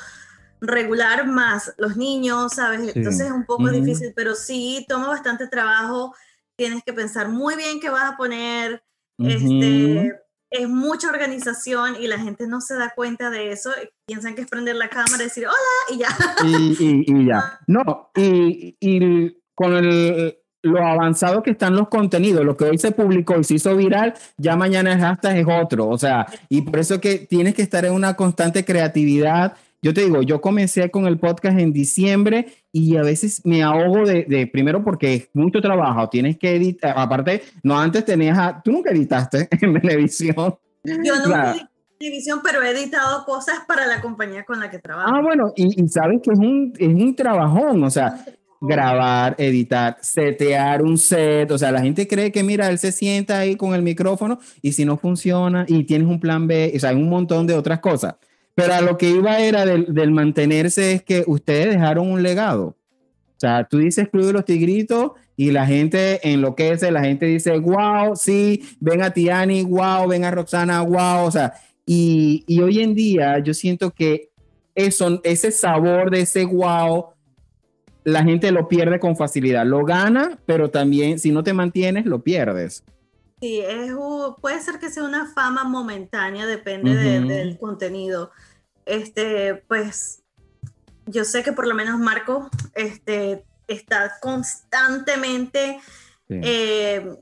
[0.62, 2.96] regular más los niños, ¿sabes?
[2.96, 6.15] Entonces es un poco difícil, pero sí toma bastante trabajo,
[6.56, 8.84] tienes que pensar muy bien qué vas a poner,
[9.20, 10.13] este
[10.50, 13.72] es mucha organización y la gente no se da cuenta de eso.
[14.06, 15.58] Piensan que es prender la cámara y decir hola
[15.93, 16.08] y ya.
[16.46, 17.60] Y, ya.
[17.67, 22.91] No, y, y con el, lo avanzado que están los contenidos, lo que hoy se
[22.91, 25.88] publicó y se hizo viral, ya mañana es hasta es otro.
[25.88, 30.02] O sea, y por eso que tienes que estar en una constante creatividad yo te
[30.02, 34.84] digo, yo comencé con el podcast en diciembre y a veces me ahogo de, primero
[34.84, 39.48] porque es mucho trabajo, tienes que editar, aparte, no antes tenías, a, tú nunca editaste
[39.62, 40.58] en televisión.
[40.84, 41.68] Yo nunca en
[42.00, 45.12] televisión, pero he editado cosas para la compañía con la que trabajo.
[45.13, 48.24] Ah, bueno, y, y sabes que es un, es un trabajón, o sea,
[48.60, 53.40] grabar, editar, setear un set, o sea, la gente cree que mira, él se sienta
[53.40, 56.90] ahí con el micrófono y si no funciona y tienes un plan B, o sea,
[56.90, 58.16] hay un montón de otras cosas.
[58.58, 62.70] Pero a lo que iba era del, mantenerse es que ustedes dejaron un legado.
[62.70, 67.56] O sea, tú dices Club de los Tigritos y la gente enloquece, la gente dice,
[67.60, 71.54] wow, sí, ven a Tiani, wow, ven a Roxana, wow, o sea,
[71.86, 74.32] y, y hoy en día yo siento que
[74.74, 77.10] eso, ese sabor de ese wow,
[78.06, 79.67] la gente lo pierde con facilidad.
[79.67, 82.84] Lo gana, pero también si no te mantienes, lo pierdes.
[83.39, 83.91] Sí, es,
[84.41, 88.32] puede ser que sea una fama momentánea, depende del contenido.
[88.88, 90.23] Este, pues
[91.06, 95.80] yo sé que por lo menos Marco este, está constantemente,
[96.30, 97.17] eh,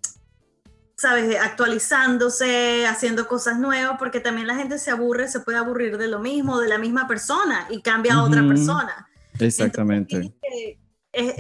[0.96, 1.40] ¿sabes?
[1.40, 6.20] Actualizándose, haciendo cosas nuevas, porque también la gente se aburre, se puede aburrir de lo
[6.20, 9.08] mismo, de la misma persona y cambia a otra persona.
[9.40, 10.34] Exactamente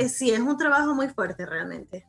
[0.10, 2.06] sí, es un trabajo muy fuerte realmente.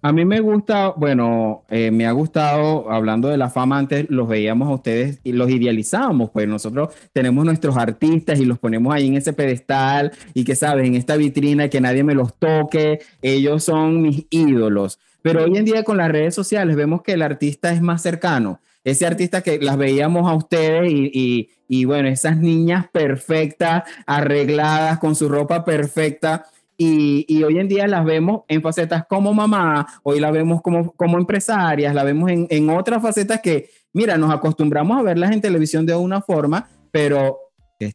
[0.00, 4.28] A mí me gusta, bueno, eh, me ha gustado, hablando de la fama, antes los
[4.28, 9.08] veíamos a ustedes y los idealizábamos, pues nosotros tenemos nuestros artistas y los ponemos ahí
[9.08, 13.64] en ese pedestal y que sabes, en esta vitrina que nadie me los toque, ellos
[13.64, 15.00] son mis ídolos.
[15.20, 18.60] Pero hoy en día con las redes sociales vemos que el artista es más cercano.
[18.84, 25.00] Ese artista que las veíamos a ustedes y, y, y bueno, esas niñas perfectas, arregladas,
[25.00, 26.44] con su ropa perfecta
[26.80, 31.18] y, hoy en día las vemos en facetas como mamá, hoy la vemos como, como
[31.18, 35.84] empresarias, la vemos en, en otras facetas que, mira, nos acostumbramos a verlas en televisión
[35.84, 37.38] de una forma, pero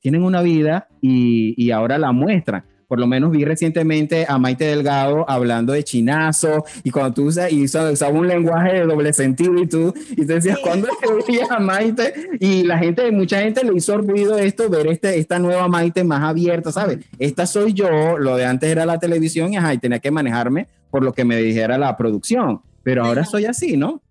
[0.02, 4.66] tienen una vida y, y ahora la muestran por lo menos vi recientemente a Maite
[4.66, 9.58] Delgado hablando de chinazo y cuando tú usas, y usaba, un lenguaje de doble sentido
[9.58, 12.38] y tú, y te decías, ¿cuándo es que a Maite?
[12.40, 16.22] Y la gente, mucha gente le hizo ruido esto, ver este, esta nueva Maite más
[16.22, 17.00] abierta, ¿sabes?
[17.18, 20.68] Esta soy yo, lo de antes era la televisión y, ajá, y tenía que manejarme
[20.92, 24.04] por lo que me dijera la producción, pero ahora soy así, ¿no?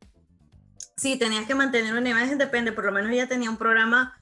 [0.97, 4.14] Sí, tenías que mantener una imagen, depende, por lo menos ya tenía un programa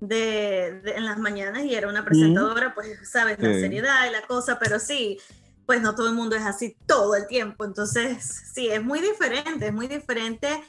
[0.00, 4.58] de, en las mañanas y era una presentadora, pues sabes, la seriedad y la cosa,
[4.58, 5.18] pero sí,
[5.66, 9.66] pues no todo el mundo es así todo el tiempo, entonces sí, es muy diferente,
[9.66, 10.62] es muy diferente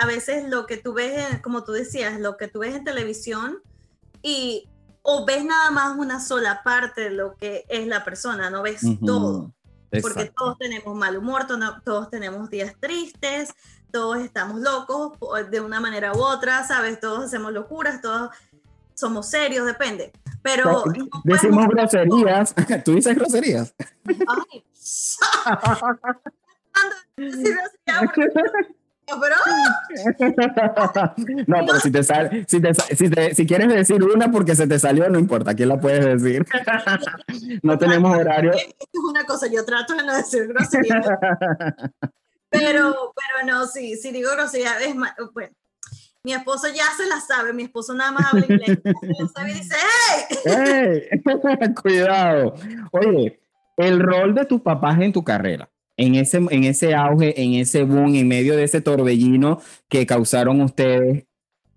[0.00, 3.58] a veces lo que tú ves, como tú decías, lo que tú ves en televisión
[4.22, 4.68] y
[5.02, 8.80] o ves nada más una sola parte de lo que es la persona, no ves
[9.04, 9.52] todo.
[10.02, 11.46] Porque todos tenemos mal humor,
[11.84, 13.50] todos tenemos días tristes,
[13.92, 15.12] todos estamos locos
[15.50, 16.98] de una manera u otra, ¿sabes?
[16.98, 18.30] Todos hacemos locuras, todos
[18.94, 20.12] somos serios, depende.
[20.42, 20.84] Pero.
[21.24, 22.54] decimos groserías.
[22.84, 23.74] ¿Tú dices groserías?
[24.06, 24.64] Ay.
[31.46, 34.66] no, pero si te sale, si, te, si, te, si, quieres decir una porque se
[34.66, 36.46] te salió, no importa, ¿quién la puedes decir?
[37.62, 38.52] no tenemos horario.
[38.52, 41.06] es una cosa, yo trato de no decir groserías.
[42.48, 45.54] pero, pero no, sí, si digo grosería, es más, bueno,
[46.24, 49.54] mi esposo ya se la sabe, mi esposo nada más habla inglés, se sabe y
[49.54, 49.76] dice,
[50.08, 50.38] ¡hey!
[51.12, 51.74] ¡Hey!
[51.82, 52.54] Cuidado.
[52.92, 53.40] Oye,
[53.76, 57.84] el rol de tus papás en tu carrera, en ese, en ese auge, en ese
[57.84, 61.26] boom, en medio de ese torbellino que causaron ustedes,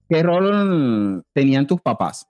[0.10, 2.26] ¿qué rol tenían tus papás?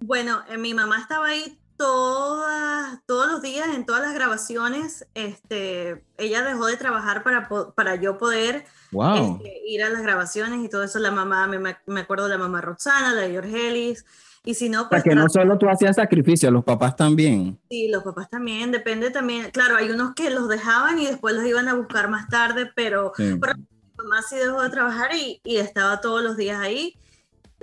[0.00, 5.06] Bueno, eh, mi mamá estaba ahí todas, todos los días en todas las grabaciones.
[5.14, 10.68] Este, ella dejó de trabajar para, para yo poder este, ir a las grabaciones y
[10.68, 10.98] todo eso.
[10.98, 14.04] La mamá, me, me acuerdo de la mamá Roxana, la de Georgelis.
[14.46, 15.02] Y si no, pues...
[15.02, 17.58] que no solo tú hacías sacrificio, los papás también.
[17.70, 19.50] Sí, los papás también, depende también.
[19.50, 23.12] Claro, hay unos que los dejaban y después los iban a buscar más tarde, pero,
[23.16, 26.94] mi mamá sí dejó de trabajar y, y estaba todos los días ahí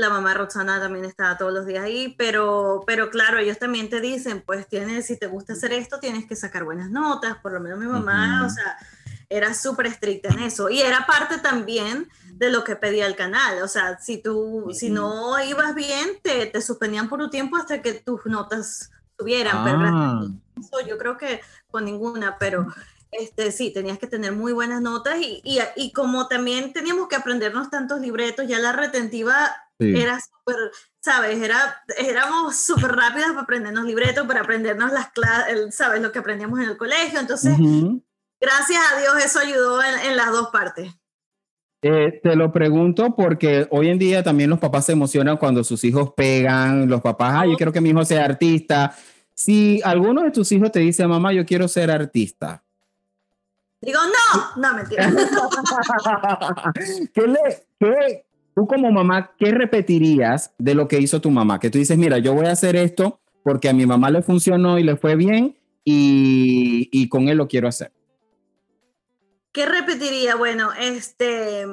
[0.02, 4.02] la mamá Roxana también estaba todos los días ahí, pero, pero claro, ellos también te
[4.02, 7.60] dicen, pues tienes, si te gusta hacer esto, tienes que sacar buenas notas, por lo
[7.60, 8.78] menos mi mamá, o sea,
[9.30, 13.62] era súper estricta en eso, y era parte también de lo que pedía el canal,
[13.62, 17.84] o sea, si tú, si no ibas bien, te, te, suspendían por un tiempo hasta
[17.84, 20.26] que tus notas subieran, pero ah.
[20.88, 22.66] yo creo que con ninguna, pero
[23.12, 27.18] este, sí, tenías que tener muy buenas notas y, y, y, como también teníamos que
[27.18, 29.52] aprendernos tantos libretos, ya la retentiva
[29.90, 31.42] era súper, ¿sabes?
[31.42, 36.02] Era, éramos súper rápidas para aprendernos libretos, para aprendernos las clases, ¿sabes?
[36.02, 37.20] Lo que aprendíamos en el colegio.
[37.20, 37.58] Entonces,
[38.40, 40.94] gracias a Dios eso ayudó en, las dos partes.
[41.82, 45.84] Eh, te lo pregunto porque hoy en día también los papás se emocionan cuando sus
[45.84, 48.96] hijos pegan, los papás, ay, yo quiero que mi hijo sea artista.
[49.34, 52.64] Si alguno de tus hijos te dice, mamá, yo quiero ser artista.
[53.82, 55.12] Digo, no, no, mentira.
[57.14, 61.60] ¿Qué, le, qué, Tú como mamá, ¿qué repetirías de lo que hizo tu mamá?
[61.60, 64.78] Que tú dices, mira, yo voy a hacer esto porque a mi mamá le funcionó
[64.78, 67.92] y le fue bien y, y con él lo quiero hacer.
[69.52, 70.36] ¿Qué repetiría?
[70.36, 71.66] Bueno, este,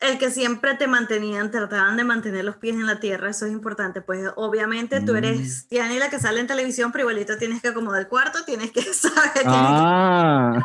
[0.00, 3.52] el que siempre te mantenían, trataban de mantener los pies en la tierra, eso es
[3.52, 4.00] importante.
[4.00, 5.98] Pues obviamente tú eres Tiani mm.
[5.98, 9.44] la que sale en televisión, pero igualito tienes que acomodar el cuarto, tienes que saber.
[9.44, 10.58] Ah.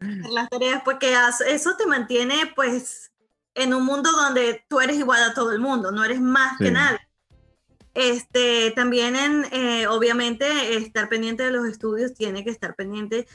[0.00, 1.14] las tareas, porque
[1.48, 3.10] eso te mantiene pues
[3.54, 6.70] en un mundo donde tú eres igual a todo el mundo, no eres más que
[6.70, 6.98] nadie.
[7.94, 13.26] Este, también en, eh, obviamente, estar pendiente de los estudios tiene que estar pendiente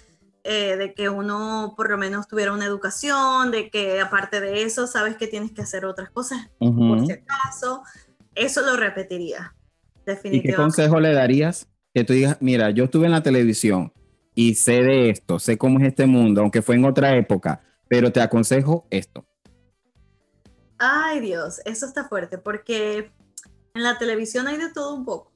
[0.47, 4.85] eh, de que uno por lo menos tuviera una educación, de que aparte de eso
[4.85, 7.81] sabes que tienes que hacer otras cosas, por si acaso.
[8.35, 9.55] Eso lo repetiría,
[10.05, 10.37] definitivamente.
[10.37, 11.67] ¿Y qué consejo le darías?
[11.93, 13.91] Que tú digas, mira, yo estuve en la televisión
[14.35, 18.11] y sé de esto, sé cómo es este mundo, aunque fue en otra época, pero
[18.11, 19.25] te aconsejo esto.
[20.77, 23.11] Ay Dios, eso está fuerte porque
[23.73, 25.31] en la televisión hay de todo un poco.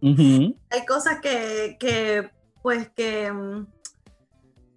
[0.00, 2.30] Hay cosas que,
[2.62, 3.66] pues que mm,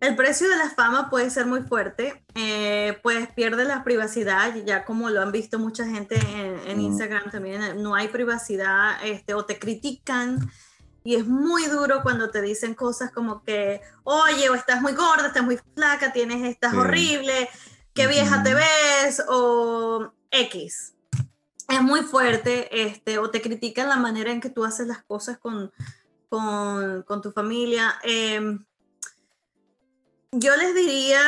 [0.01, 4.85] el precio de la fama puede ser muy fuerte, eh, pues pierde la privacidad, ya
[4.85, 6.81] como lo han visto mucha gente en, Mm.
[6.81, 10.49] Instagram también, eh, no hay privacidad, este, o te critican.
[11.03, 15.27] Y es muy duro cuando te dicen cosas como que, oye, o estás muy gorda,
[15.27, 16.77] estás muy flaca, tienes, estás Sí.
[16.77, 17.49] horrible,
[17.93, 20.93] qué vieja te ves, o X.
[21.67, 25.37] Es muy fuerte, este, o te critican la manera en que tú haces las cosas
[25.39, 25.71] con,
[26.29, 27.95] con, con tu familia.
[28.03, 28.65] Em,
[30.31, 31.21] yo les diría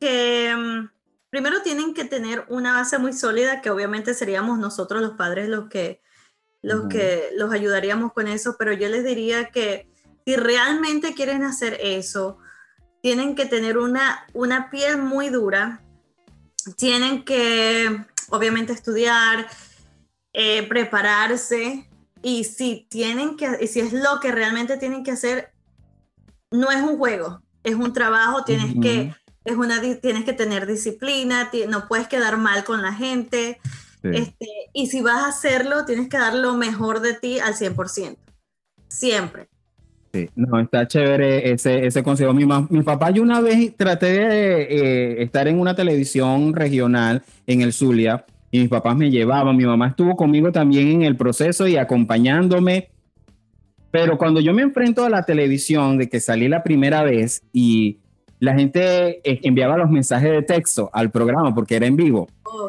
[0.00, 0.90] que mm,
[1.30, 5.68] primero tienen que tener una base muy sólida, que obviamente seríamos nosotros los padres los
[5.68, 6.00] que
[6.60, 9.88] los que los ayudaríamos con eso, pero yo les diría que
[10.26, 12.38] si realmente quieren hacer eso,
[13.00, 15.82] tienen que tener una, una piel muy dura,
[16.76, 19.48] tienen que obviamente estudiar,
[20.32, 21.88] eh, prepararse
[22.22, 25.52] y si tienen que, y si es lo que realmente tienen que hacer,
[26.50, 29.12] no es un juego, es un trabajo, tienes que
[29.44, 33.58] es una tienes que tener disciplina, no puedes quedar mal con la gente.
[34.02, 34.10] Sí.
[34.12, 38.16] Este, y si vas a hacerlo, tienes que dar lo mejor de ti al 100%.
[38.88, 39.48] Siempre.
[40.12, 42.32] Sí, no, está chévere ese, ese consejo.
[42.32, 47.60] Mi, mi papá, yo una vez traté de eh, estar en una televisión regional en
[47.60, 49.56] el Zulia y mis papás me llevaban.
[49.56, 52.88] Mi mamá estuvo conmigo también en el proceso y acompañándome.
[53.90, 57.98] Pero cuando yo me enfrento a la televisión de que salí la primera vez y
[58.40, 62.28] la gente eh, enviaba los mensajes de texto al programa porque era en vivo.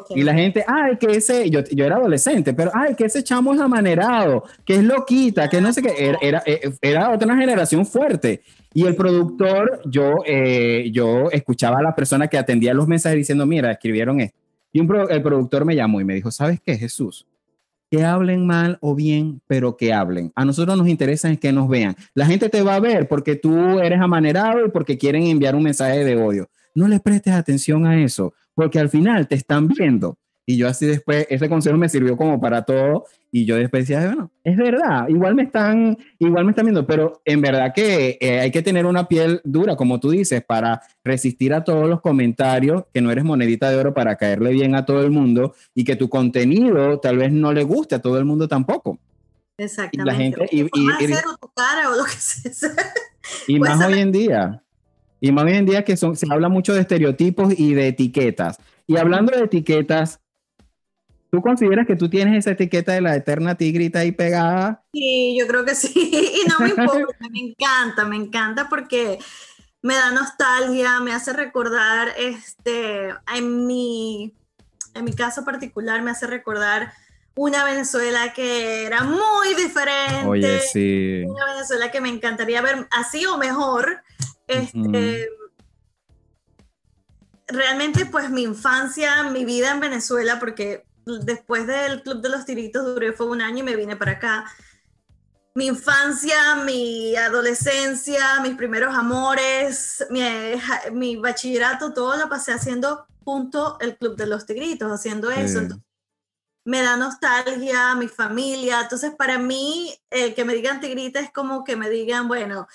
[0.10, 3.54] Y la gente, ay, que ese, yo, yo era adolescente, pero ay, que ese chamo
[3.54, 7.86] es amanerado, que es loquita, que no sé qué, era, era, eh, era otra generación
[7.86, 8.42] fuerte.
[8.74, 13.46] Y el productor, yo, eh, yo escuchaba a la persona que atendía los mensajes diciendo,
[13.46, 14.38] mira, escribieron esto.
[14.72, 17.26] Y un pro- el productor me llamó y me dijo, ¿sabes qué, Jesús?
[17.92, 20.32] Que hablen mal o bien, pero que hablen.
[20.36, 21.96] A nosotros nos interesa es que nos vean.
[22.14, 25.64] La gente te va a ver porque tú eres amanerado y porque quieren enviar un
[25.64, 26.50] mensaje de odio.
[26.76, 30.18] No le prestes atención a eso, porque al final te están viendo.
[30.52, 33.06] Y yo así después, ese consejo me sirvió como para todo.
[33.32, 37.22] Y yo después decía, bueno, es verdad, igual me están, igual me están viendo, pero
[37.24, 41.54] en verdad que eh, hay que tener una piel dura, como tú dices, para resistir
[41.54, 45.04] a todos los comentarios, que no eres monedita de oro para caerle bien a todo
[45.04, 48.48] el mundo y que tu contenido tal vez no le guste a todo el mundo
[48.48, 48.98] tampoco.
[49.60, 50.48] Exactamente.
[50.52, 52.72] y- forma y- de y- ser o tu cara o lo que sea.
[53.48, 54.64] Y Pues más hoy en día.
[55.22, 58.58] Y más hoy en día que son, se habla mucho de estereotipos y de etiquetas.
[58.88, 60.20] Y hablando de etiquetas,
[61.32, 64.84] ¿tú consideras que tú tienes esa etiqueta de la eterna tigrita ahí pegada?
[64.94, 65.94] Sí, yo creo que sí.
[66.44, 69.20] Y no me importa, me encanta, me encanta porque
[69.82, 74.34] me da nostalgia, me hace recordar, este, en mi,
[74.94, 76.94] en mi caso particular, me hace recordar
[77.36, 80.28] una Venezuela que era muy diferente.
[80.28, 81.24] Oye, sí.
[81.26, 84.04] Una Venezuela que me encantaría ver así o mejor.
[84.48, 85.30] Este,
[87.52, 90.86] Realmente, pues mi infancia, mi vida en Venezuela, porque
[91.26, 94.46] después del Club de los Tiritos duré fue un año y me vine para acá.
[95.56, 100.22] Mi infancia, mi adolescencia, mis primeros amores, mi,
[100.92, 105.60] mi bachillerato, todo lo pasé haciendo junto el Club de los Tigritos, haciendo eso.
[105.60, 105.86] Entonces,
[106.66, 108.82] me da nostalgia, mi familia.
[108.82, 112.68] Entonces, para mí, el que me digan tigrita es como que me digan, bueno,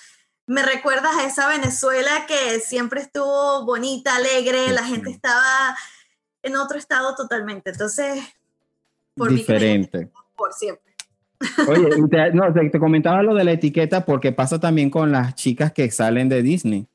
[0.47, 5.75] me recuerdas a esa Venezuela que siempre estuvo bonita, alegre, la gente estaba
[6.45, 7.71] en otro estado totalmente.
[7.71, 8.23] Entonces,
[9.15, 10.09] por mí Diferente.
[10.37, 10.93] por siempre.
[11.67, 15.11] Oye, y te, no, te, te comentaba lo de la etiqueta porque pasa también con
[15.11, 16.87] las chicas que salen de Disney.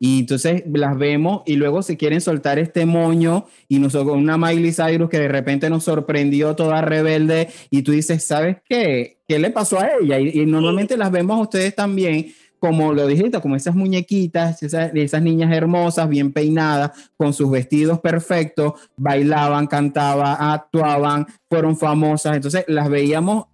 [0.00, 4.72] Y entonces las vemos y luego se quieren soltar este moño y nos una Miley
[4.72, 9.18] Cyrus que de repente nos sorprendió toda rebelde y tú dices, ¿sabes qué?
[9.26, 10.20] ¿Qué le pasó a ella?
[10.20, 14.90] Y, y normalmente las vemos a ustedes también como lo dijiste, como esas muñequitas, esas,
[14.94, 22.36] esas niñas hermosas, bien peinadas, con sus vestidos perfectos, bailaban, cantaban, actuaban, fueron famosas.
[22.36, 23.46] Entonces las veíamos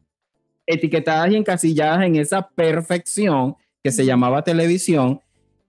[0.67, 5.21] etiquetadas y encasilladas en esa perfección que se llamaba televisión.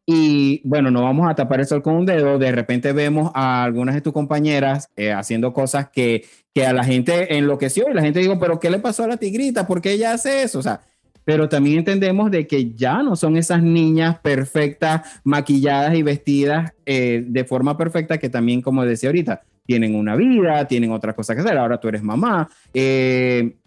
[0.07, 2.37] Y bueno, no vamos a tapar el sol con un dedo.
[2.37, 6.83] De repente vemos a algunas de tus compañeras eh, haciendo cosas que, que a la
[6.83, 9.65] gente enloqueció y la gente dijo, pero ¿qué le pasó a la tigrita?
[9.65, 10.59] ¿Por qué ella hace eso?
[10.59, 10.81] O sea,
[11.25, 17.23] pero también entendemos de que ya no son esas niñas perfectas, maquilladas y vestidas eh,
[17.27, 21.41] de forma perfecta que también, como decía ahorita, tienen una vida, tienen otras cosas que
[21.41, 21.57] hacer.
[21.57, 23.57] Ahora tú eres mamá eh,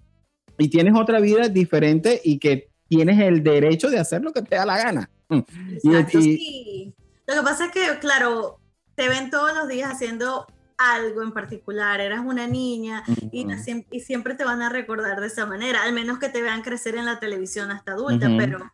[0.56, 4.54] y tienes otra vida diferente y que tienes el derecho de hacer lo que te
[4.54, 5.10] da la gana.
[5.28, 6.94] Exacto, y, sí.
[7.26, 8.60] Lo que pasa es que, claro,
[8.94, 10.46] te ven todos los días haciendo
[10.78, 13.86] algo en particular, eras una niña uh -huh.
[13.90, 16.94] y, siempre te van a recordar de esa manera, al menos que te vean crecer
[16.94, 18.38] en la televisión hasta adulta, uh -huh.
[18.38, 18.72] pero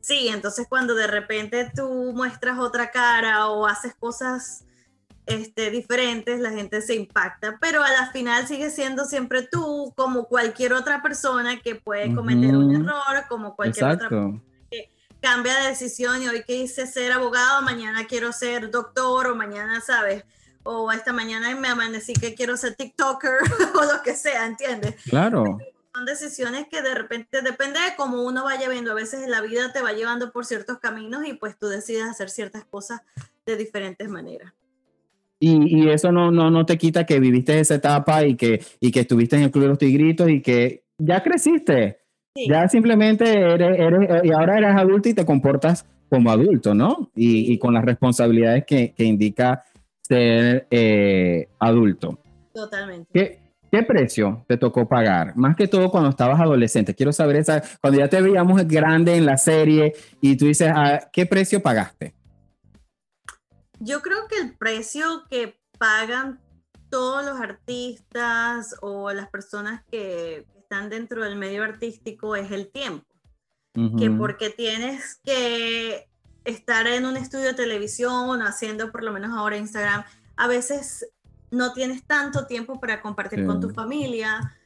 [0.00, 4.64] Sí, entonces cuando de repente tú muestras otra cara o haces cosas
[5.26, 10.24] este, diferentes, la gente se impacta, pero a la final sigue siendo siempre tú, como
[10.24, 15.68] cualquier otra persona que puede cometer un error, como cualquier otra persona que cambia de
[15.68, 20.24] decisión y hoy que hice ser abogado, mañana quiero ser doctor o mañana, ¿sabes?
[20.62, 23.38] O esta mañana me amanecí que quiero ser TikToker
[23.74, 24.94] o lo que sea, ¿entiendes?
[25.08, 25.58] Claro
[25.94, 28.92] son decisiones que de repente depende de cómo uno vaya viendo.
[28.92, 32.30] A veces la vida te va llevando por ciertos caminos y pues tú decides hacer
[32.30, 33.00] ciertas cosas
[33.46, 34.52] de diferentes maneras.
[35.40, 38.90] Y, y eso no, no, no te quita que viviste esa etapa y que, y
[38.90, 41.98] que estuviste en el Club de los Tigritos y que ya creciste.
[42.34, 47.10] Ya simplemente eres, eres, y ahora eres adulto y te comportas como adulto, ¿no?
[47.14, 49.64] Y, y con las responsabilidades que, que indica
[50.10, 52.18] ser eh, adulto.
[52.52, 53.08] Totalmente.
[53.12, 53.40] ¿Qué,
[53.70, 55.36] ¿Qué precio te tocó pagar?
[55.36, 56.96] Más que todo cuando estabas adolescente.
[56.96, 61.08] Quiero saber esa, cuando ya te veíamos grande en la serie y tú dices, ah,
[61.12, 62.12] ¿qué precio pagaste?
[63.78, 66.40] Yo creo que el precio que pagan
[66.90, 73.06] todos los artistas o las personas que están dentro del medio artístico es el tiempo.
[73.96, 76.09] Que porque tienes que
[76.44, 80.04] estar en un estudio de televisión, haciendo por lo menos ahora Instagram,
[80.36, 81.06] a veces
[81.50, 84.56] no tienes tanto tiempo para compartir con tu familia,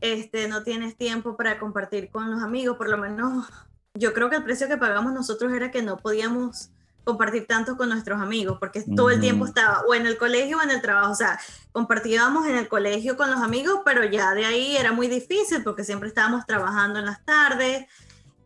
[0.00, 3.46] este, no tienes tiempo para compartir con los amigos, por lo menos
[3.94, 6.70] yo creo que el precio que pagamos nosotros era que no podíamos
[7.04, 10.62] compartir tanto con nuestros amigos, porque todo el tiempo estaba o en el colegio o
[10.62, 11.38] en el trabajo, o sea,
[11.70, 15.84] compartíamos en el colegio con los amigos, pero ya de ahí era muy difícil porque
[15.84, 17.86] siempre estábamos trabajando en las tardes.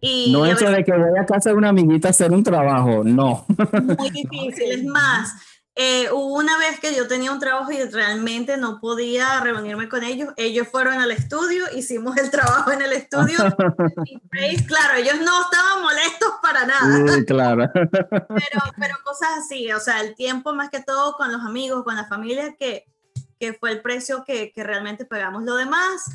[0.01, 3.03] Y no eso de que voy a casa de una amiguita a hacer un trabajo,
[3.05, 3.44] no.
[3.99, 5.34] Muy difícil, es más,
[5.80, 10.03] eh, hubo una vez que yo tenía un trabajo y realmente no podía reunirme con
[10.03, 10.30] ellos.
[10.36, 13.38] Ellos fueron al estudio, hicimos el trabajo en el estudio.
[14.51, 17.14] y claro, ellos no estaban molestos para nada.
[17.14, 17.70] Sí, claro.
[17.72, 21.94] pero, pero cosas así, o sea, el tiempo más que todo con los amigos, con
[21.94, 22.86] la familia, que,
[23.38, 25.44] que fue el precio que, que realmente pagamos.
[25.44, 26.11] Lo demás,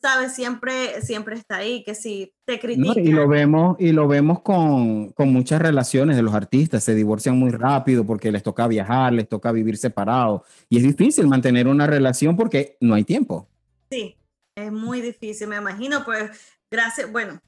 [0.00, 3.04] sabes, siempre, siempre está ahí, que si te critican.
[3.04, 7.38] y lo vemos, y lo vemos con, con, muchas relaciones de los artistas, se divorcian
[7.38, 11.86] muy rápido porque les toca viajar, les toca vivir separados, y es difícil mantener una
[11.86, 13.48] relación porque no hay tiempo.
[13.90, 14.16] Sí,
[14.54, 16.30] es muy difícil, me imagino, pues
[16.70, 17.40] gracias, bueno,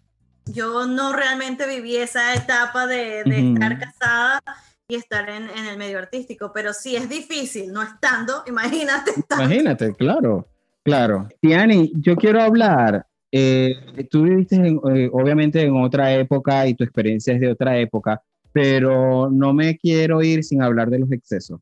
[0.47, 4.43] yo no realmente viví esa etapa de, de estar casada
[4.89, 9.13] y estar en, en, el medio artístico, pero sí es difícil, no estando, imagínate.
[9.31, 10.47] Imagínate, claro.
[10.83, 11.29] Claro.
[11.41, 13.07] Tiani, yo quiero hablar.
[13.33, 13.75] Eh,
[14.11, 18.21] tú viviste eh, obviamente en otra época y tu experiencia es de otra época,
[18.53, 21.61] pero no me quiero ir sin hablar de los excesos.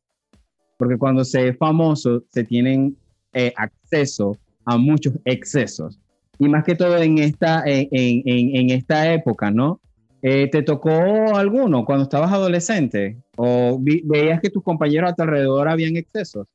[0.77, 2.95] Porque cuando se es famoso, se tienen
[3.33, 5.99] eh, acceso a muchos excesos.
[6.39, 9.81] Y más que todo en esta, en, en, en esta época, ¿no?
[10.21, 13.17] ¿Te tocó alguno cuando estabas adolescente?
[13.37, 16.47] ¿O veías que tus compañeros a tu alrededor habían excesos?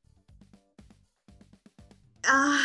[2.28, 2.58] Ah,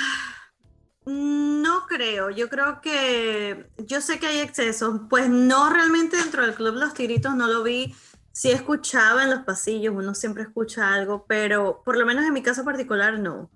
[1.05, 6.53] no creo, yo creo que yo sé que hay excesos, pues no realmente dentro del
[6.53, 7.95] club Los Tiritos no lo vi,
[8.32, 12.43] sí escuchaba en los pasillos, uno siempre escucha algo, pero por lo menos en mi
[12.43, 13.49] caso particular no.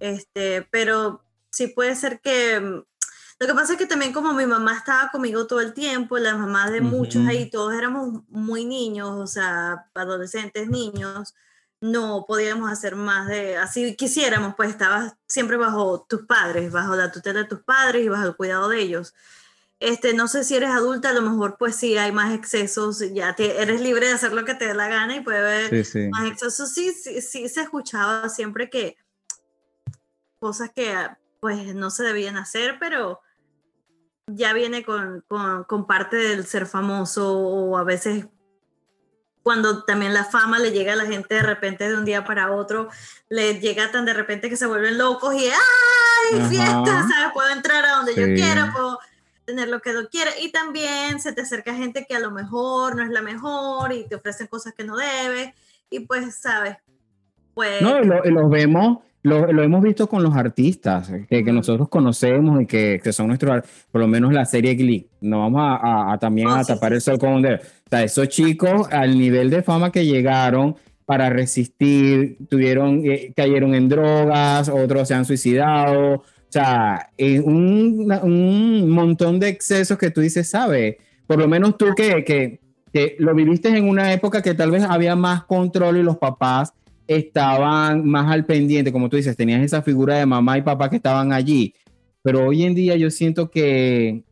[0.00, 2.60] Este, pero sí puede ser que
[3.38, 6.38] lo que pasa es que también como mi mamá estaba conmigo todo el tiempo, las
[6.38, 11.34] mamás de muchos ahí, todos éramos muy niños, o sea, adolescentes, niños
[11.82, 17.10] no podíamos hacer más de, así quisiéramos, pues estabas siempre bajo tus padres, bajo la
[17.10, 19.14] tutela de tus padres y bajo el cuidado de ellos.
[19.80, 23.34] Este, no sé si eres adulta, a lo mejor pues sí hay más excesos, ya
[23.36, 26.72] eres libre de hacer lo que te dé la gana y puede haber más excesos.
[26.72, 28.96] Sí, sí, sí, se escuchaba siempre que
[30.38, 30.94] cosas que
[31.40, 33.20] pues no se debían hacer, pero
[34.28, 38.26] ya viene con, con, con parte del ser famoso o a veces
[39.42, 42.52] cuando también la fama le llega a la gente de repente de un día para
[42.52, 42.88] otro,
[43.28, 46.40] le llega tan de repente que se vuelven locos y ¡ay!
[46.48, 47.32] Fiesta, ¿sabes?
[47.34, 48.98] Puedo entrar a donde yo quiera, puedo
[49.44, 50.30] tener lo que yo quiera.
[50.40, 54.06] Y también se te acerca gente que a lo mejor no es la mejor y
[54.06, 55.54] te ofrecen cosas que no debes.
[55.90, 56.76] Y pues, ¿sabes?
[57.54, 57.82] Pues...
[57.82, 62.60] No, y lo, vemos lo, lo, hemos visto con los artistas que, que nosotros conocemos
[62.60, 65.08] y que, que, son nuestros, por lo menos la serie Glee.
[65.20, 67.56] No vamos a, a, también a tapar el sol con un dedo.
[67.56, 73.74] O sea, esos chicos al nivel de fama que llegaron para resistir, tuvieron, eh, cayeron
[73.74, 76.14] en drogas, otros se han suicidado.
[76.14, 80.96] O sea, un, un montón de excesos que tú dices, ¿sabes?
[81.26, 82.60] Por lo menos tú que, que,
[82.92, 86.74] que lo viviste en una época que tal vez había más control y los papás
[87.06, 90.96] estaban más al pendiente, como tú dices, tenías esa figura de mamá y papá que
[90.96, 91.74] estaban allí,
[92.22, 94.22] pero hoy en día yo siento que,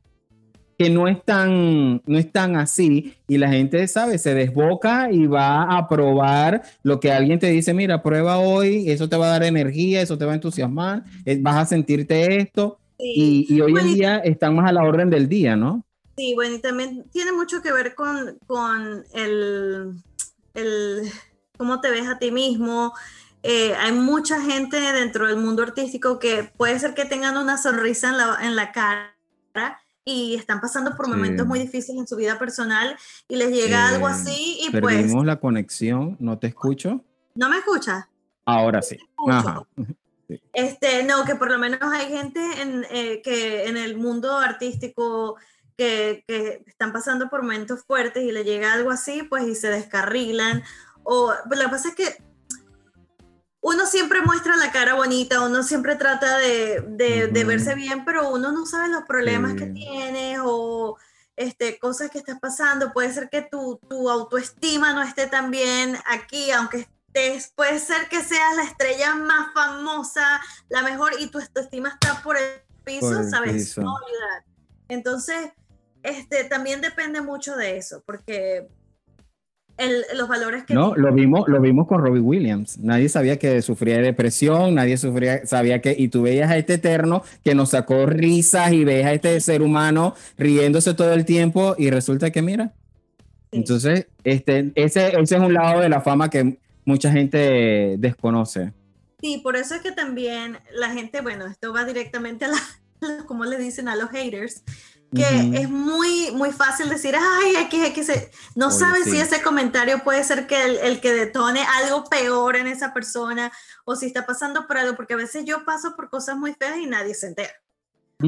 [0.79, 5.27] que no es tan, no es tan así y la gente sabe, se desboca y
[5.27, 9.33] va a probar lo que alguien te dice, mira, prueba hoy, eso te va a
[9.33, 12.79] dar energía, eso te va a entusiasmar, eh, vas a sentirte esto.
[12.99, 15.85] Y, hoy en día están más a la orden del día, ¿no?
[16.17, 19.95] Sí, bueno, y también tiene mucho que ver con, con el,
[20.55, 21.11] el,
[21.61, 22.95] cómo te ves a ti mismo.
[23.43, 28.09] Eh, hay mucha gente dentro del mundo artístico que puede ser que tengan una sonrisa
[28.09, 29.13] en la, en la cara
[30.07, 32.97] y están pasando por momentos muy difíciles en su vida personal
[33.29, 37.05] y les llega algo así y pues perdimos la conexión, ¿no te escucho?
[37.35, 38.07] ¿No me escuchas?
[38.47, 38.97] Ahora sí.
[39.29, 39.63] Ajá.
[40.53, 45.35] Este, no, que por lo menos hay gente en, eh, que en el mundo artístico
[45.77, 49.71] que, que, están pasando por momentos fuertes y le llega algo así, pues y se
[49.71, 50.63] descarrilan.
[51.03, 52.23] O pues, lo que pasa es que
[53.63, 56.81] uno siempre muestra la cara bonita, uno siempre trata de,
[57.31, 60.97] de, verse bien, pero uno no sabe los problemas que tiene o
[61.37, 62.93] este, cosas que estás pasando.
[62.93, 68.09] Puede ser que tu, tu autoestima no esté tan bien aquí, aunque estés, puede ser
[68.09, 73.23] que seas la estrella más famosa, la mejor, y tu autoestima está por el piso,
[73.29, 73.77] ¿sabes?
[73.77, 74.45] No olvidar.
[74.89, 75.53] Entonces,
[76.03, 78.69] este, también depende mucho de eso, porque
[80.15, 80.75] los valores que...
[80.75, 82.79] No, lo vimos, lo vimos con Robbie Williams.
[82.79, 85.95] Nadie sabía que sufría de depresión, nadie sufría, sabía que...
[85.97, 89.63] Y tú veías a este eterno que nos sacó risas y veías a este ser
[89.63, 92.73] humano riéndose todo el tiempo y resulta que mira.
[93.53, 98.73] Entonces, este, ese, ese es un lado de la fama que mucha gente desconoce.
[99.21, 102.59] Sí, por eso es que también la gente, bueno, esto va directamente a la,
[103.27, 104.63] como le dicen a los haters,
[105.15, 108.31] que es muy, muy fácil decir, ay, aquí se...
[108.55, 112.69] No sabes si ese comentario puede ser que el, el, que detone algo peor en
[112.69, 113.51] esa persona
[113.85, 116.79] o si está pasando por algo, porque a veces yo paso por cosas muy feas
[116.79, 117.53] y nadie se entera.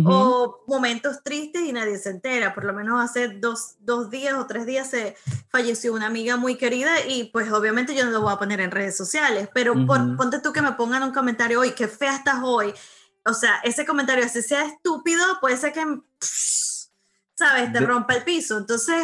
[0.06, 2.54] O momentos tristes y nadie se entera.
[2.54, 5.16] Por lo menos hace dos, dos, días o tres días se
[5.50, 8.70] falleció una amiga muy querida y pues obviamente yo no lo voy a poner en
[8.70, 12.72] redes sociales, pero ponte tú que me pongan un comentario hoy, qué fea estás hoy.
[13.24, 15.84] O sea, ese comentario, si sea estúpido, puede ser que...
[17.34, 17.72] ¿sabes?
[17.72, 18.58] Te rompa el piso.
[18.58, 18.96] Entonces,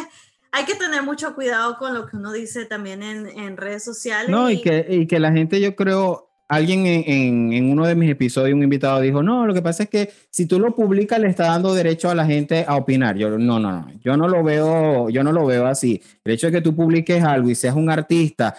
[0.51, 4.29] hay que tener mucho cuidado con lo que uno dice también en, en redes sociales.
[4.29, 8.09] No, y, que, y que la gente, yo creo, alguien en, en, uno de mis
[8.09, 11.29] episodios, un invitado dijo, no, lo que pasa es que si tú lo publicas, le
[11.29, 13.15] está dando derecho a la gente a opinar.
[13.15, 16.01] Yo, no, no, no, yo no lo veo, yo no lo veo así.
[16.23, 18.55] El hecho de que tú publiques algo y seas un artista,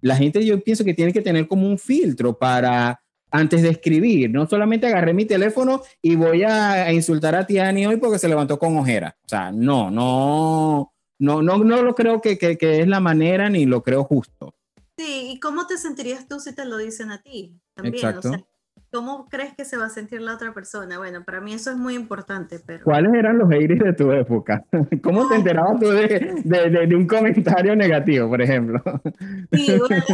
[0.00, 3.00] la gente yo pienso que tiene que tener como un filtro para
[3.30, 4.30] antes de escribir.
[4.30, 8.58] No solamente agarré mi teléfono y voy a, insultar a Tiani hoy porque se levantó
[8.58, 9.16] con ojera.
[9.24, 13.48] O sea, no, no, no, no, no lo creo que, que, que, es la manera
[13.48, 14.54] ni lo creo justo.
[14.96, 17.60] Sí, ¿y cómo te sentirías tú si te lo dicen a ti?
[17.74, 18.28] También, Exacto.
[18.28, 18.44] O sea,
[18.90, 20.96] ¿Cómo crees que se va a sentir la otra persona?
[20.96, 22.84] Bueno, para mí eso es muy importante, pero...
[22.84, 24.64] ¿Cuáles eran los haters de tu época?
[25.02, 28.82] ¿Cómo te enterabas tú de, de, de, de un comentario negativo, por ejemplo?
[29.52, 30.04] Sí, bueno,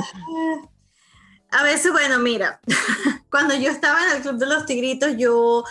[1.54, 2.60] a veces, bueno, mira,
[3.30, 5.64] cuando yo estaba en el Club de los Tigritos, yo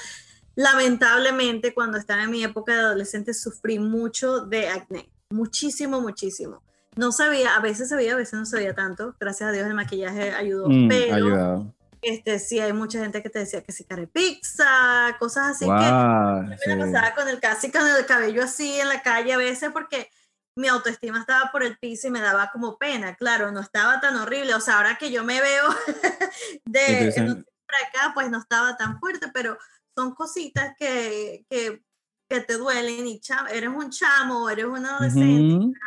[0.55, 6.61] lamentablemente cuando estaba en mi época de adolescente sufrí mucho de acné, muchísimo, muchísimo.
[6.95, 9.15] No sabía, a veces sabía, a veces no sabía tanto.
[9.19, 13.39] Gracias a Dios el maquillaje ayudó, mm, pero este sí hay mucha gente que te
[13.39, 18.43] decía que si pizza, cosas así que me pasaba con el casi con el cabello
[18.43, 20.09] así en la calle a veces porque
[20.55, 24.15] mi autoestima estaba por el piso y me daba como pena, claro, no estaba tan
[24.17, 25.63] horrible, o sea, ahora que yo me veo
[26.65, 29.57] de por acá, pues no estaba tan fuerte, pero
[29.95, 31.83] son cositas que, que,
[32.29, 35.79] que te duelen y eres un chamo, eres un adolescente,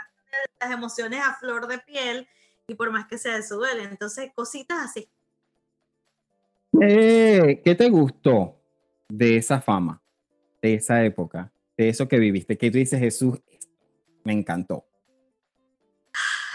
[0.61, 2.29] las emociones a flor de piel
[2.67, 5.09] y por más que sea eso duele, entonces cositas así.
[6.81, 8.61] Eh, ¿Qué te gustó
[9.09, 10.03] de esa fama,
[10.61, 12.59] de esa época, de eso que viviste?
[12.59, 13.39] Que tú dices, Jesús,
[14.27, 14.85] me encantó?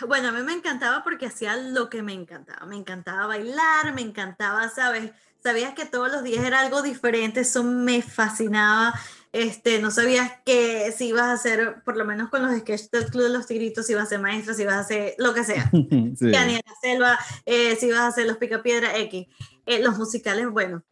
[0.07, 2.65] Bueno, a mí me encantaba porque hacía lo que me encantaba.
[2.65, 5.11] Me encantaba bailar, me encantaba, ¿sabes?
[5.43, 8.93] Sabías que todos los días era algo diferente, eso me fascinaba.
[9.31, 13.05] Este, no sabías que si ibas a hacer, por lo menos con los sketches del
[13.05, 15.43] Club de los Tigritos, si ibas a ser maestra, si ibas a hacer lo que
[15.43, 15.69] sea.
[15.71, 16.29] sí.
[16.29, 19.27] la selva, eh, si ibas a hacer los picapiedra X.
[19.65, 20.83] Eh, los musicales, bueno,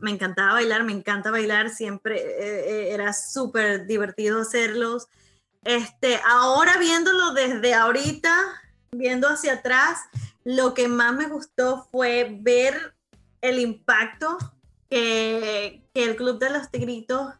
[0.00, 5.06] me encantaba bailar, me encanta bailar, siempre eh, era súper divertido hacerlos.
[5.64, 8.36] Este, ahora viéndolo desde ahorita,
[8.92, 9.98] viendo hacia atrás,
[10.44, 12.94] lo que más me gustó fue ver
[13.40, 14.38] el impacto
[14.90, 17.32] que, el Club de los Tigritos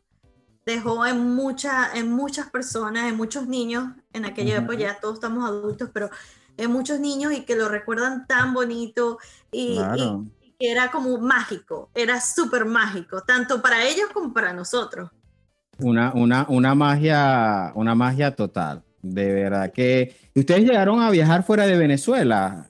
[0.64, 5.44] dejó en, mucha, en muchas personas, en muchos niños, en aquella época ya todos estamos
[5.44, 6.08] adultos, pero
[6.56, 9.18] en muchos niños y que lo recuerdan tan bonito
[9.50, 15.10] y, y que era como mágico, era súper mágico, tanto para ellos como para nosotros.
[15.78, 18.82] Una, una, una magia, una magia total.
[19.02, 20.16] De verdad que.
[20.34, 22.68] ¿Ustedes llegaron a viajar fuera de Venezuela?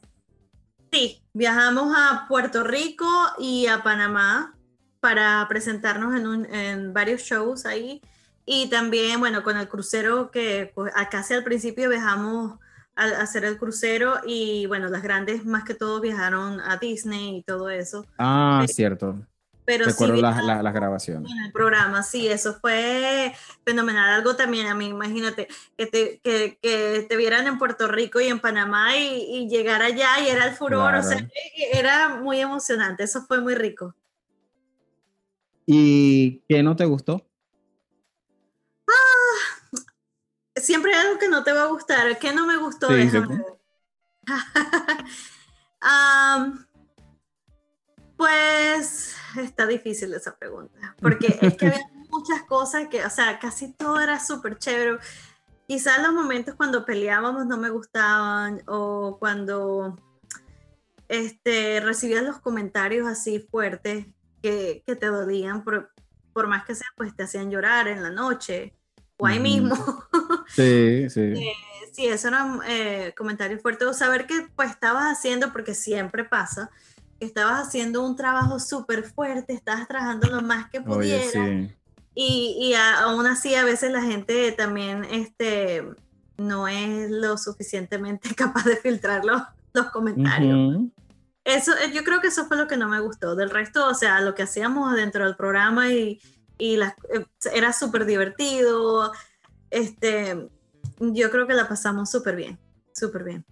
[0.92, 4.54] Sí, viajamos a Puerto Rico y a Panamá
[5.00, 8.00] para presentarnos en, un, en varios shows ahí.
[8.46, 12.58] Y también, bueno, con el crucero que pues, casi al principio viajamos
[12.94, 17.42] a, hacer el crucero y bueno, las grandes más que todo viajaron a Disney y
[17.42, 18.06] todo eso.
[18.18, 19.26] Ah, cierto.
[19.66, 21.30] Pero Recuerdo sí, las, las, las grabaciones.
[21.30, 23.34] En el programa, sí, eso fue
[23.64, 24.10] fenomenal.
[24.10, 25.48] Algo también a mí, imagínate,
[25.78, 29.80] que te, que, que te vieran en Puerto Rico y en Panamá y, y llegar
[29.80, 31.00] allá y era el furor, Claro.
[31.00, 31.26] o sea,
[31.72, 33.94] era muy emocionante, eso fue muy rico.
[35.66, 37.26] ¿Y qué no te gustó?
[40.56, 42.18] Siempre hay algo que no te va a gustar.
[42.18, 42.88] ¿Qué no me gustó?
[42.88, 43.18] Sí, sí.
[43.18, 43.44] ver.
[45.80, 46.66] Am,
[48.16, 53.72] pues está difícil esa pregunta, porque es que había muchas cosas que, o sea, casi
[53.72, 54.98] todo era súper chévere.
[55.66, 59.98] Quizás los momentos cuando peleábamos no me gustaban o cuando
[61.08, 64.06] este, recibías los comentarios así fuertes
[64.42, 65.90] que, que te dolían, por,
[66.32, 68.74] por más que sea, pues te hacían llorar en la noche
[69.16, 69.76] o ahí mismo.
[70.48, 71.32] Sí, sí.
[71.92, 73.84] Sí, eso era eh, comentario fuerte.
[73.84, 76.68] O saber que pues estabas haciendo, porque siempre pasa,
[77.24, 81.30] que estabas haciendo un trabajo súper fuerte, estabas trabajando lo más que pudieras.
[81.32, 81.74] sí.
[82.14, 85.82] Y, y a- aún así a veces la gente también este,
[86.36, 90.76] no es lo suficientemente capaz de filtrar los, los comentarios.
[90.76, 90.90] Ujú.
[91.44, 93.34] Eso, eh, yo creo que eso fue lo que no me gustó.
[93.34, 96.20] Del resto, o sea, lo que hacíamos dentro del programa y,
[96.58, 99.12] y las, eh, era súper divertido.
[99.70, 100.48] Este,
[101.00, 102.58] yo creo que la pasamos súper bien,
[102.94, 103.44] súper bien.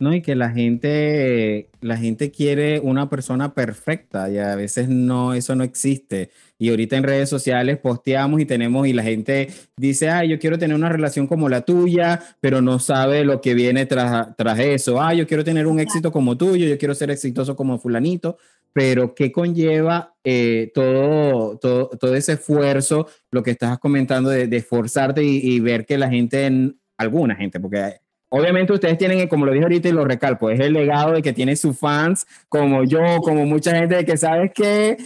[0.00, 5.34] No, y que la gente, la gente quiere una persona perfecta y a veces no,
[5.34, 6.30] eso no existe.
[6.58, 10.58] Y ahorita en redes sociales posteamos y tenemos y la gente dice, ay, yo quiero
[10.58, 15.02] tener una relación como la tuya, pero no sabe lo que viene tras, tras eso.
[15.02, 18.38] Ah, yo quiero tener un éxito como tuyo, yo quiero ser exitoso como fulanito,
[18.72, 24.56] pero ¿qué conlleva eh, todo, todo, todo ese esfuerzo, lo que estás comentando de, de
[24.56, 28.00] esforzarte y, y ver que la gente, alguna gente, porque
[28.32, 31.32] Obviamente ustedes tienen, como lo dije ahorita y lo recalco, es el legado de que
[31.32, 34.96] tiene sus fans, como yo, como mucha gente, de que sabes que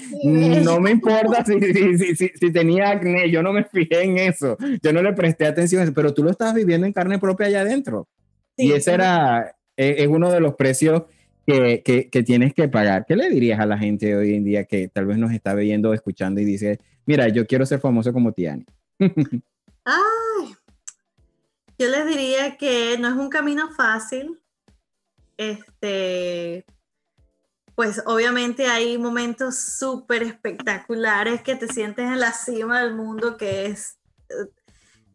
[0.63, 4.59] no me importa si, si, si, si, tenía acné, yo no me fijé en eso,
[4.83, 7.47] yo no le presté atención a eso, pero tú lo estás viviendo en carne propia
[7.47, 8.07] allá adentro.
[8.59, 11.05] y ese era, es, es uno de los precios
[11.47, 13.07] que, que, que, tienes que pagar.
[13.07, 15.95] ¿Qué le dirías a la gente hoy en día que tal vez nos está viendo
[15.95, 18.67] escuchando y dice, mira, yo quiero ser famoso como Tiani?
[19.85, 20.55] Ay,
[21.79, 24.41] yo les diría que no es un camino fácil.
[25.37, 26.65] Este,
[27.75, 33.67] pues obviamente hay momentos súper espectaculares que te sientes en la cima del mundo, que
[33.67, 33.99] es
[34.29, 34.49] eh,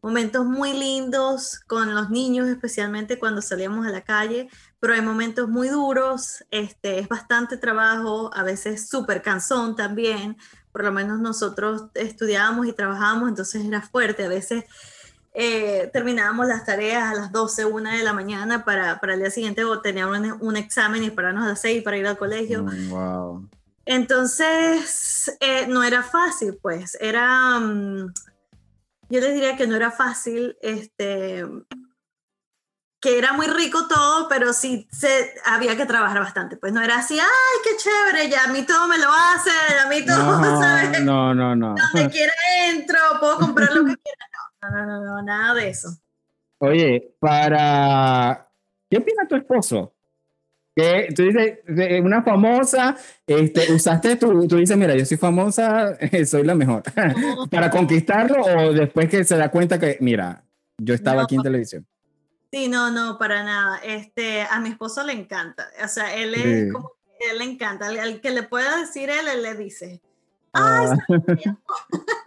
[0.01, 4.49] momentos muy lindos con los niños, especialmente cuando salíamos a la calle,
[4.79, 10.37] pero hay momentos muy duros, este, es bastante trabajo, a veces súper cansón también,
[10.71, 14.65] por lo menos nosotros estudiábamos y trabajábamos, entonces era fuerte, a veces
[15.33, 19.31] eh, terminábamos las tareas a las 12, 1 de la mañana para, para el día
[19.31, 22.63] siguiente o teníamos un, un, examen y esperarnos a las 6 para ir al colegio.
[22.63, 23.49] Mm, wow.
[23.85, 28.13] Entonces, eh, no era fácil, pues, era, um,
[29.09, 31.43] yo les diría que no era fácil, este,
[33.01, 36.97] que era muy rico todo, pero sí se, había que trabajar bastante, pues no era
[36.97, 39.49] así, ay, qué chévere, ya a mí todo me lo hace,
[39.83, 41.01] a mí todo, no, ¿sabes?
[41.01, 41.73] No, no, no.
[41.73, 42.33] Donde quiera
[42.67, 45.89] entro, puedo comprar lo que quiera, no, no, no, no, nada de eso.
[46.59, 48.49] Oye, para,
[48.89, 49.93] ¿qué opina tu esposo?
[50.75, 51.59] Que tú dices,
[52.03, 52.95] una famosa,
[53.25, 56.83] este, usaste tú, tú dices, mira, yo soy famosa, soy la mejor,
[57.51, 60.43] para conquistarlo o después que se da cuenta que, mira,
[60.77, 61.23] yo estaba no.
[61.23, 61.87] aquí en televisión.
[62.51, 63.79] Sí, no, no, para nada.
[63.83, 65.67] Este, a mi esposo le encanta.
[65.83, 66.71] O sea, él es sí.
[66.71, 66.93] como
[67.31, 67.87] él le encanta.
[67.87, 70.01] Al, al, que le pueda decir él, él le dice.
[70.53, 70.87] ¡Ay!
[70.87, 70.97] Ah.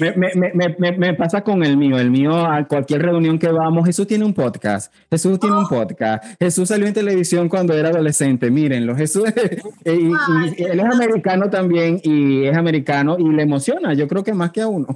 [0.00, 1.98] me, me, me, me, me, pasa con el mío.
[1.98, 4.92] El mío, a cualquier reunión que vamos, Jesús tiene un podcast.
[5.10, 6.24] Jesús tiene un podcast.
[6.40, 8.50] Jesús salió en televisión cuando era adolescente.
[8.50, 8.96] Mírenlo.
[8.96, 9.24] Jesús,
[9.84, 13.94] y, y, Ay, y él es americano también y es americano y le emociona.
[13.94, 14.88] Yo creo que más que a uno.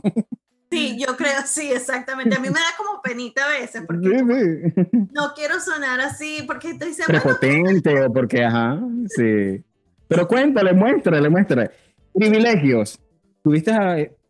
[0.70, 2.36] Sí, yo creo, sí, exactamente.
[2.36, 5.08] A mí me da como penita a veces, porque sí, sí.
[5.12, 9.62] no quiero sonar así, porque te dice, Prepotente bueno, o porque, ajá, sí.
[10.08, 11.70] Pero cuéntale, muéstrale, muéstrale.
[12.12, 12.98] Privilegios.
[13.42, 13.72] ¿Tuviste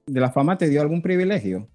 [0.06, 1.68] de la fama te dio algún privilegio?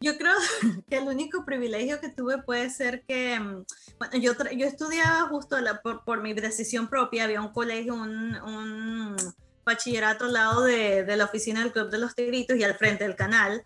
[0.00, 0.34] Yo creo
[0.88, 3.64] que el único privilegio que tuve puede ser que, mm,
[3.98, 8.36] bueno, yo, yo estudiaba justo la, por, por, mi decisión propia, había un colegio, un,
[8.36, 9.16] un
[9.64, 13.04] bachillerato al lado de, de, la oficina del Club de los Tigritos y al frente
[13.04, 13.64] del canal.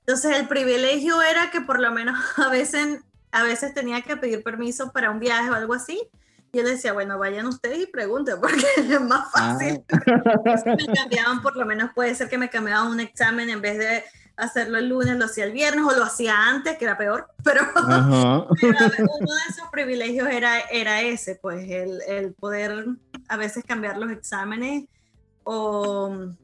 [0.00, 3.00] Entonces el privilegio era que por lo menos a veces,
[3.32, 6.00] a veces tenía que pedir permiso para un viaje o algo así.
[6.52, 9.84] Yo le decía, bueno, vayan ustedes y pregunten, porque es más fácil.
[10.66, 14.04] me cambiaban, por lo menos puede ser que me cambiaban un examen en vez de
[14.36, 17.62] hacerlo el lunes, lo hacía el viernes o lo hacía antes, que era peor, pero,
[17.74, 22.86] uno de esos privilegios era, era ese, pues el, el poder
[23.28, 24.84] a veces cambiar los exámenes
[25.44, 26.34] o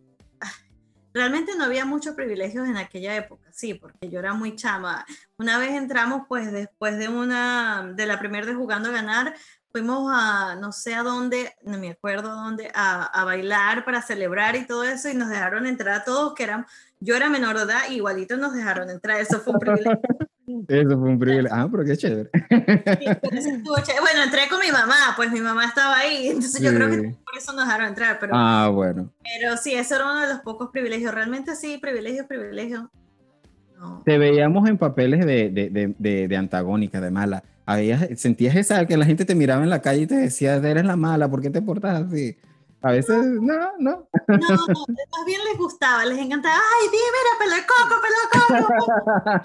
[1.17, 5.07] realmente no había muchos privilegios en aquella época, sí, porque yo era muy chama.
[5.39, 9.35] Una vez entramos, pues después de una, de la primera de jugando a ganar,
[9.77, 14.57] fuimos a no sé a dónde, no me acuerdo dónde, a, a, bailar para celebrar
[14.57, 16.65] y todo eso, y nos dejaron entrar a todos, que eran,
[16.99, 20.01] yo era menor de edad, igualito nos dejaron entrar, eso fue un privilegio.
[20.69, 21.51] Eso fue un privilegio.
[21.53, 22.31] Ah, pero qué chévere.
[22.31, 27.37] Bueno, entré con mi mamá, pues mi mamá estaba ahí, entonces yo creo que por
[27.37, 28.21] eso nos dejaron entrar.
[28.21, 29.13] Pero, ah, bueno.
[29.25, 31.13] Pero sí, eso era uno de los pocos privilegios.
[31.13, 32.29] Realmente sí, privilegio,
[34.05, 37.43] Te veíamos en papeles de, de, de, de antagónica, de mala.
[37.65, 40.85] Habías, sentías esa que la gente te miraba en la calle y te decía, eres
[40.85, 42.37] la mala, ¿por qué te portas así?
[42.83, 44.09] A veces, no, no.
[44.29, 46.55] No, más bien les gustaba, les encantaba.
[46.55, 48.65] Ay, di, mira, pelo coco, pelo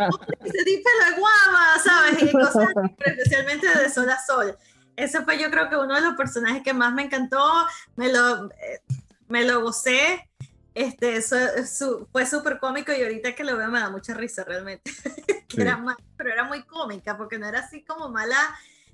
[0.06, 0.20] coco.
[0.66, 2.22] di pelo guava, ¿sabes?
[2.22, 2.70] Y cosas
[3.00, 4.56] especialmente de sol a sol.
[4.96, 7.42] Ese fue yo creo que uno de los personajes que más me encantó.
[7.96, 8.82] Me lo, eh,
[9.28, 10.30] me lo gocé.
[10.74, 14.44] Este, eso, su, fue súper cómico y ahorita que lo veo me da mucha risa
[14.44, 14.92] realmente.
[15.50, 15.62] sí.
[15.62, 18.38] era mal, pero era muy cómica porque no era así como mala,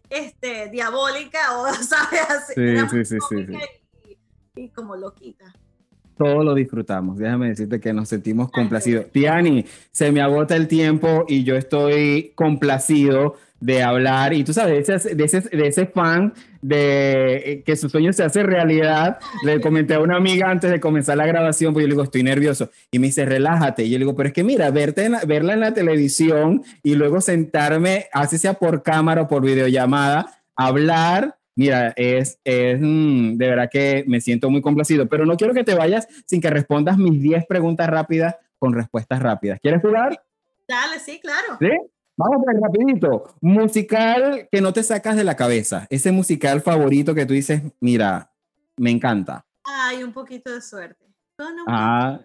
[0.09, 2.21] este, diabólica o, ¿sabes?
[2.29, 3.57] Así, sí, era sí, sí, sí, sí
[4.57, 5.53] y como loquita.
[6.17, 7.17] Todo lo disfrutamos.
[7.17, 9.11] Déjame decirte que nos sentimos complacidos.
[9.11, 14.33] Tiani, se me agota el tiempo y yo estoy complacido de hablar.
[14.33, 18.13] Y tú sabes, de ese, de ese, de ese fan de eh, que su sueño
[18.13, 19.19] se hace realidad.
[19.43, 22.23] Le comenté a una amiga antes de comenzar la grabación, porque yo le digo, estoy
[22.23, 22.69] nervioso.
[22.91, 23.83] Y me dice, relájate.
[23.83, 26.95] Y yo le digo, pero es que mira, verte en, verla en la televisión y
[26.95, 33.47] luego sentarme, así sea por cámara o por videollamada, hablar Mira, es, es mm, de
[33.47, 36.99] verdad que me siento muy complacido, pero no quiero que te vayas sin que respondas
[36.99, 39.59] mis 10 preguntas rápidas con respuestas rápidas.
[39.59, 40.21] ¿Quieres jugar?
[40.67, 41.57] Dale, sí, claro.
[41.59, 41.71] ¿Sí?
[42.17, 43.35] Vamos a ver rapidito.
[43.41, 45.85] Musical que no te sacas de la cabeza.
[45.91, 48.31] Ese musical favorito que tú dices, mira,
[48.75, 49.45] me encanta.
[49.63, 51.05] Hay un poquito de suerte.
[51.67, 52.19] ah.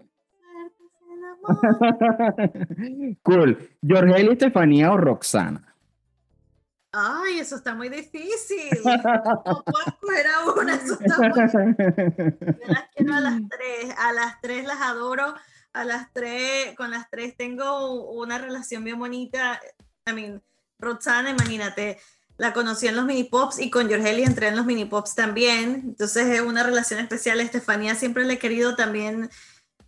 [3.23, 3.71] cool.
[4.33, 5.75] Estefanía o Roxana.
[6.93, 8.71] Ay, eso está muy difícil.
[8.85, 13.95] No puedo escoger a una, eso está muy Yo las quiero a las tres.
[13.99, 15.35] A las tres las adoro.
[15.73, 19.61] A las tres, con las tres tengo una relación bien bonita.
[20.07, 20.43] I mean,
[20.79, 21.99] Roxana, imagínate,
[22.37, 25.83] la conocí en los mini pops y con Jorgeli entré en los mini pops también.
[25.85, 27.41] Entonces es una relación especial.
[27.41, 29.31] Estefanía siempre le he querido también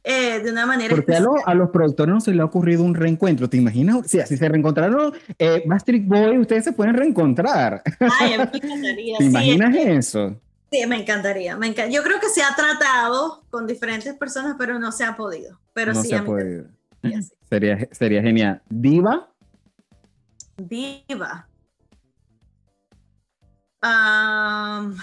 [0.05, 0.95] eh, de una manera.
[0.95, 3.49] Porque a, lo, a, los productores no se le ha ocurrido un reencuentro.
[3.49, 4.07] ¿Te imaginas?
[4.07, 7.83] Si así se reencontraron eh, Bastric Boy, ustedes se pueden reencontrar.
[8.21, 9.19] Ay, me encantaría.
[9.19, 10.41] ¿Te imaginas eso?
[10.75, 14.91] Sí, me encantaría, me Yo creo que se ha tratado con diferentes personas, pero no
[14.91, 15.61] se ha podido.
[15.73, 16.67] Pero no sí, se ha podido.
[17.49, 18.61] Sería, sería genial.
[18.69, 19.31] ¿Diva?
[20.57, 21.47] Diva.
[23.81, 24.97] Um,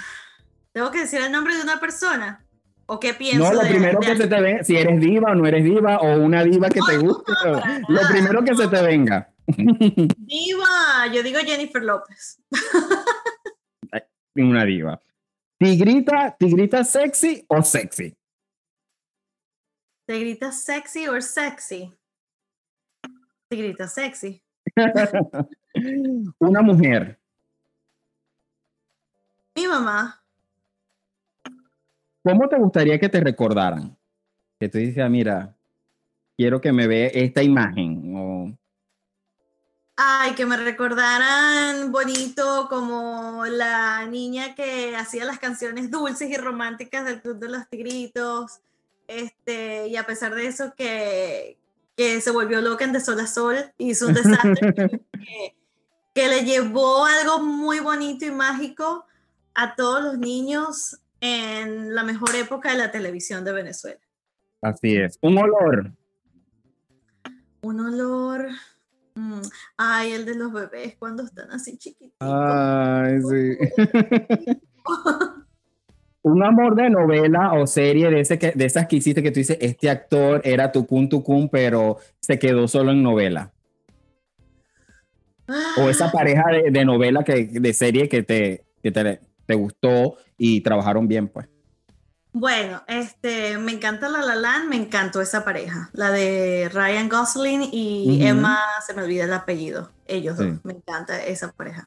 [0.73, 2.43] ¿Tengo que decir el nombre de una persona?
[2.87, 3.53] ¿O qué piensas?
[3.53, 5.63] No, lo de, primero de que se te venga, si eres diva o no eres
[5.63, 9.31] diva, o una diva que te guste, no, no, lo primero que se te venga.
[9.47, 12.41] Diva, yo digo Jennifer López.
[14.35, 14.99] una diva.
[15.61, 18.17] ¿Tigrita, tigrita sexy o sexy?
[20.07, 21.93] ¿Tigrita sexy o sexy?
[23.47, 24.41] Tigrita sexy.
[26.39, 27.21] una mujer.
[29.55, 30.23] Mi mamá.
[32.23, 33.95] ¿Cómo te gustaría que te recordaran?
[34.59, 35.55] Que tú dices, mira,
[36.35, 38.10] quiero que me vea esta imagen.
[40.03, 47.05] Ay, que me recordaran bonito como la niña que hacía las canciones dulces y románticas
[47.05, 48.61] del Club de los Tigritos.
[49.07, 51.59] Este, y a pesar de eso, que,
[51.95, 55.55] que se volvió loca en De Sol a Sol, hizo un desastre que,
[56.15, 59.05] que le llevó algo muy bonito y mágico
[59.53, 64.01] a todos los niños en la mejor época de la televisión de Venezuela.
[64.63, 65.19] Así es.
[65.21, 65.91] Un olor.
[67.61, 68.49] Un olor.
[69.15, 69.41] Mm,
[69.77, 72.15] ay, el de los bebés cuando están así chiquitos.
[72.19, 73.57] Ay, sí.
[76.23, 79.39] Un amor de novela o serie de, ese que, de esas que hiciste que tú
[79.39, 83.51] dices, este actor era tucum tucum, pero se quedó solo en novela.
[85.77, 90.17] O esa pareja de, de novela, que, de serie que te, que te, te gustó
[90.37, 91.47] y trabajaron bien, pues.
[92.33, 97.69] Bueno, este, me encanta La La Land, me encantó esa pareja, la de Ryan Gosling
[97.73, 98.25] y.
[98.25, 100.45] Emma, se me olvida el apellido, ellos Sí.
[100.47, 101.85] dos, me encanta esa pareja.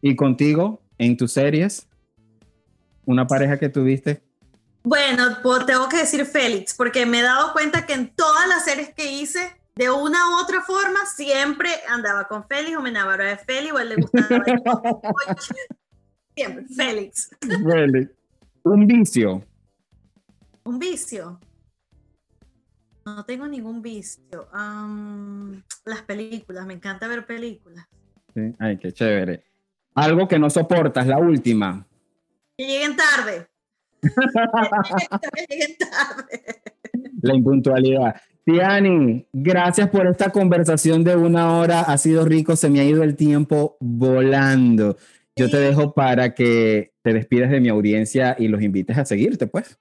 [0.00, 1.86] ¿Y contigo, en tus series?
[3.04, 4.22] ¿Una pareja que tuviste?
[4.82, 8.64] Bueno, pues tengo que decir Félix, porque me he dado cuenta que en todas las
[8.64, 13.30] series que hice, de una u otra forma, siempre andaba con Félix o me enamoraba
[13.30, 14.44] de Félix o él le gustaba.
[16.34, 17.30] siempre, Félix.
[17.64, 18.08] Really?
[18.62, 19.44] Un vicio.
[20.64, 21.40] Un vicio.
[23.04, 24.48] No tengo ningún vicio.
[25.84, 27.86] Las películas, me encanta ver películas.
[28.34, 29.44] Sí, Ay, qué chévere.
[29.94, 31.86] Algo que no soportas, la última.
[32.56, 33.46] Que lleguen tarde.
[34.02, 36.62] que lleguen tarde.
[37.20, 38.16] La impuntualidad.
[38.44, 41.80] Tiani, gracias por esta conversación de una hora.
[41.80, 44.96] Ha sido rico, se me ha ido el tiempo volando.
[45.36, 49.46] Yo te dejo para que te despidas de mi audiencia y los invites a seguirte,
[49.46, 49.78] pues.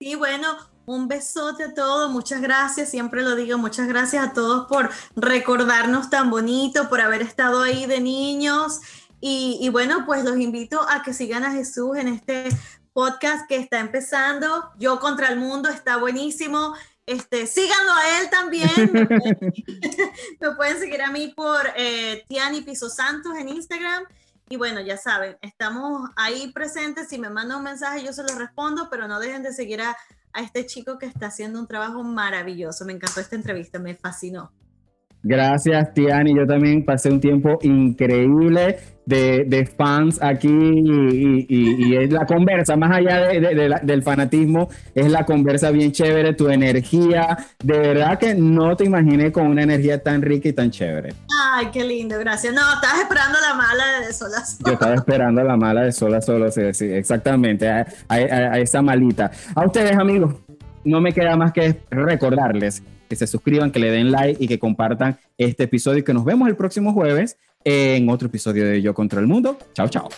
[0.00, 4.68] Sí, bueno, un besote a todos, muchas gracias, siempre lo digo, muchas gracias a todos
[4.68, 8.80] por recordarnos tan bonito, por haber estado ahí de niños.
[9.20, 12.48] Y, y bueno, pues los invito a que sigan a Jesús en este
[12.92, 14.70] podcast que está empezando.
[14.78, 16.74] Yo contra el mundo está buenísimo.
[17.04, 18.70] Este, síganlo a él también.
[18.92, 19.54] Me pueden,
[20.40, 24.04] me pueden seguir a mí por eh, Tiani Piso Santos en Instagram.
[24.50, 27.08] Y bueno, ya saben, estamos ahí presentes.
[27.08, 29.96] Si me mandan un mensaje, yo se lo respondo, pero no dejen de seguir a,
[30.32, 32.84] a este chico que está haciendo un trabajo maravilloso.
[32.84, 34.52] Me encantó esta entrevista, me fascinó.
[35.22, 36.34] Gracias, Tiani.
[36.36, 42.26] Yo también pasé un tiempo increíble de, de fans aquí y, y- y es la
[42.26, 46.48] conversa, más allá de- de- de la- del fanatismo, es la conversa bien chévere, tu
[46.50, 47.38] energía.
[47.62, 51.14] De verdad que no te imaginé con una energía tan rica y tan chévere.
[51.54, 52.52] Ay, qué lindo, gracias.
[52.54, 54.58] No, estabas esperando la mala de Sol a Sol.
[54.66, 58.52] Yo estaba esperando a la mala de sola solo, sí, sí, exactamente, a, a- a-
[58.54, 59.30] a esa malita.
[59.54, 60.34] A ustedes, amigos,
[60.84, 64.58] no me queda más que recordarles que se suscriban, que le den like y que
[64.58, 68.94] compartan este episodio y que nos vemos el próximo jueves en otro episodio de Yo
[68.94, 69.58] contra el Mundo.
[69.74, 70.08] Chao, chao.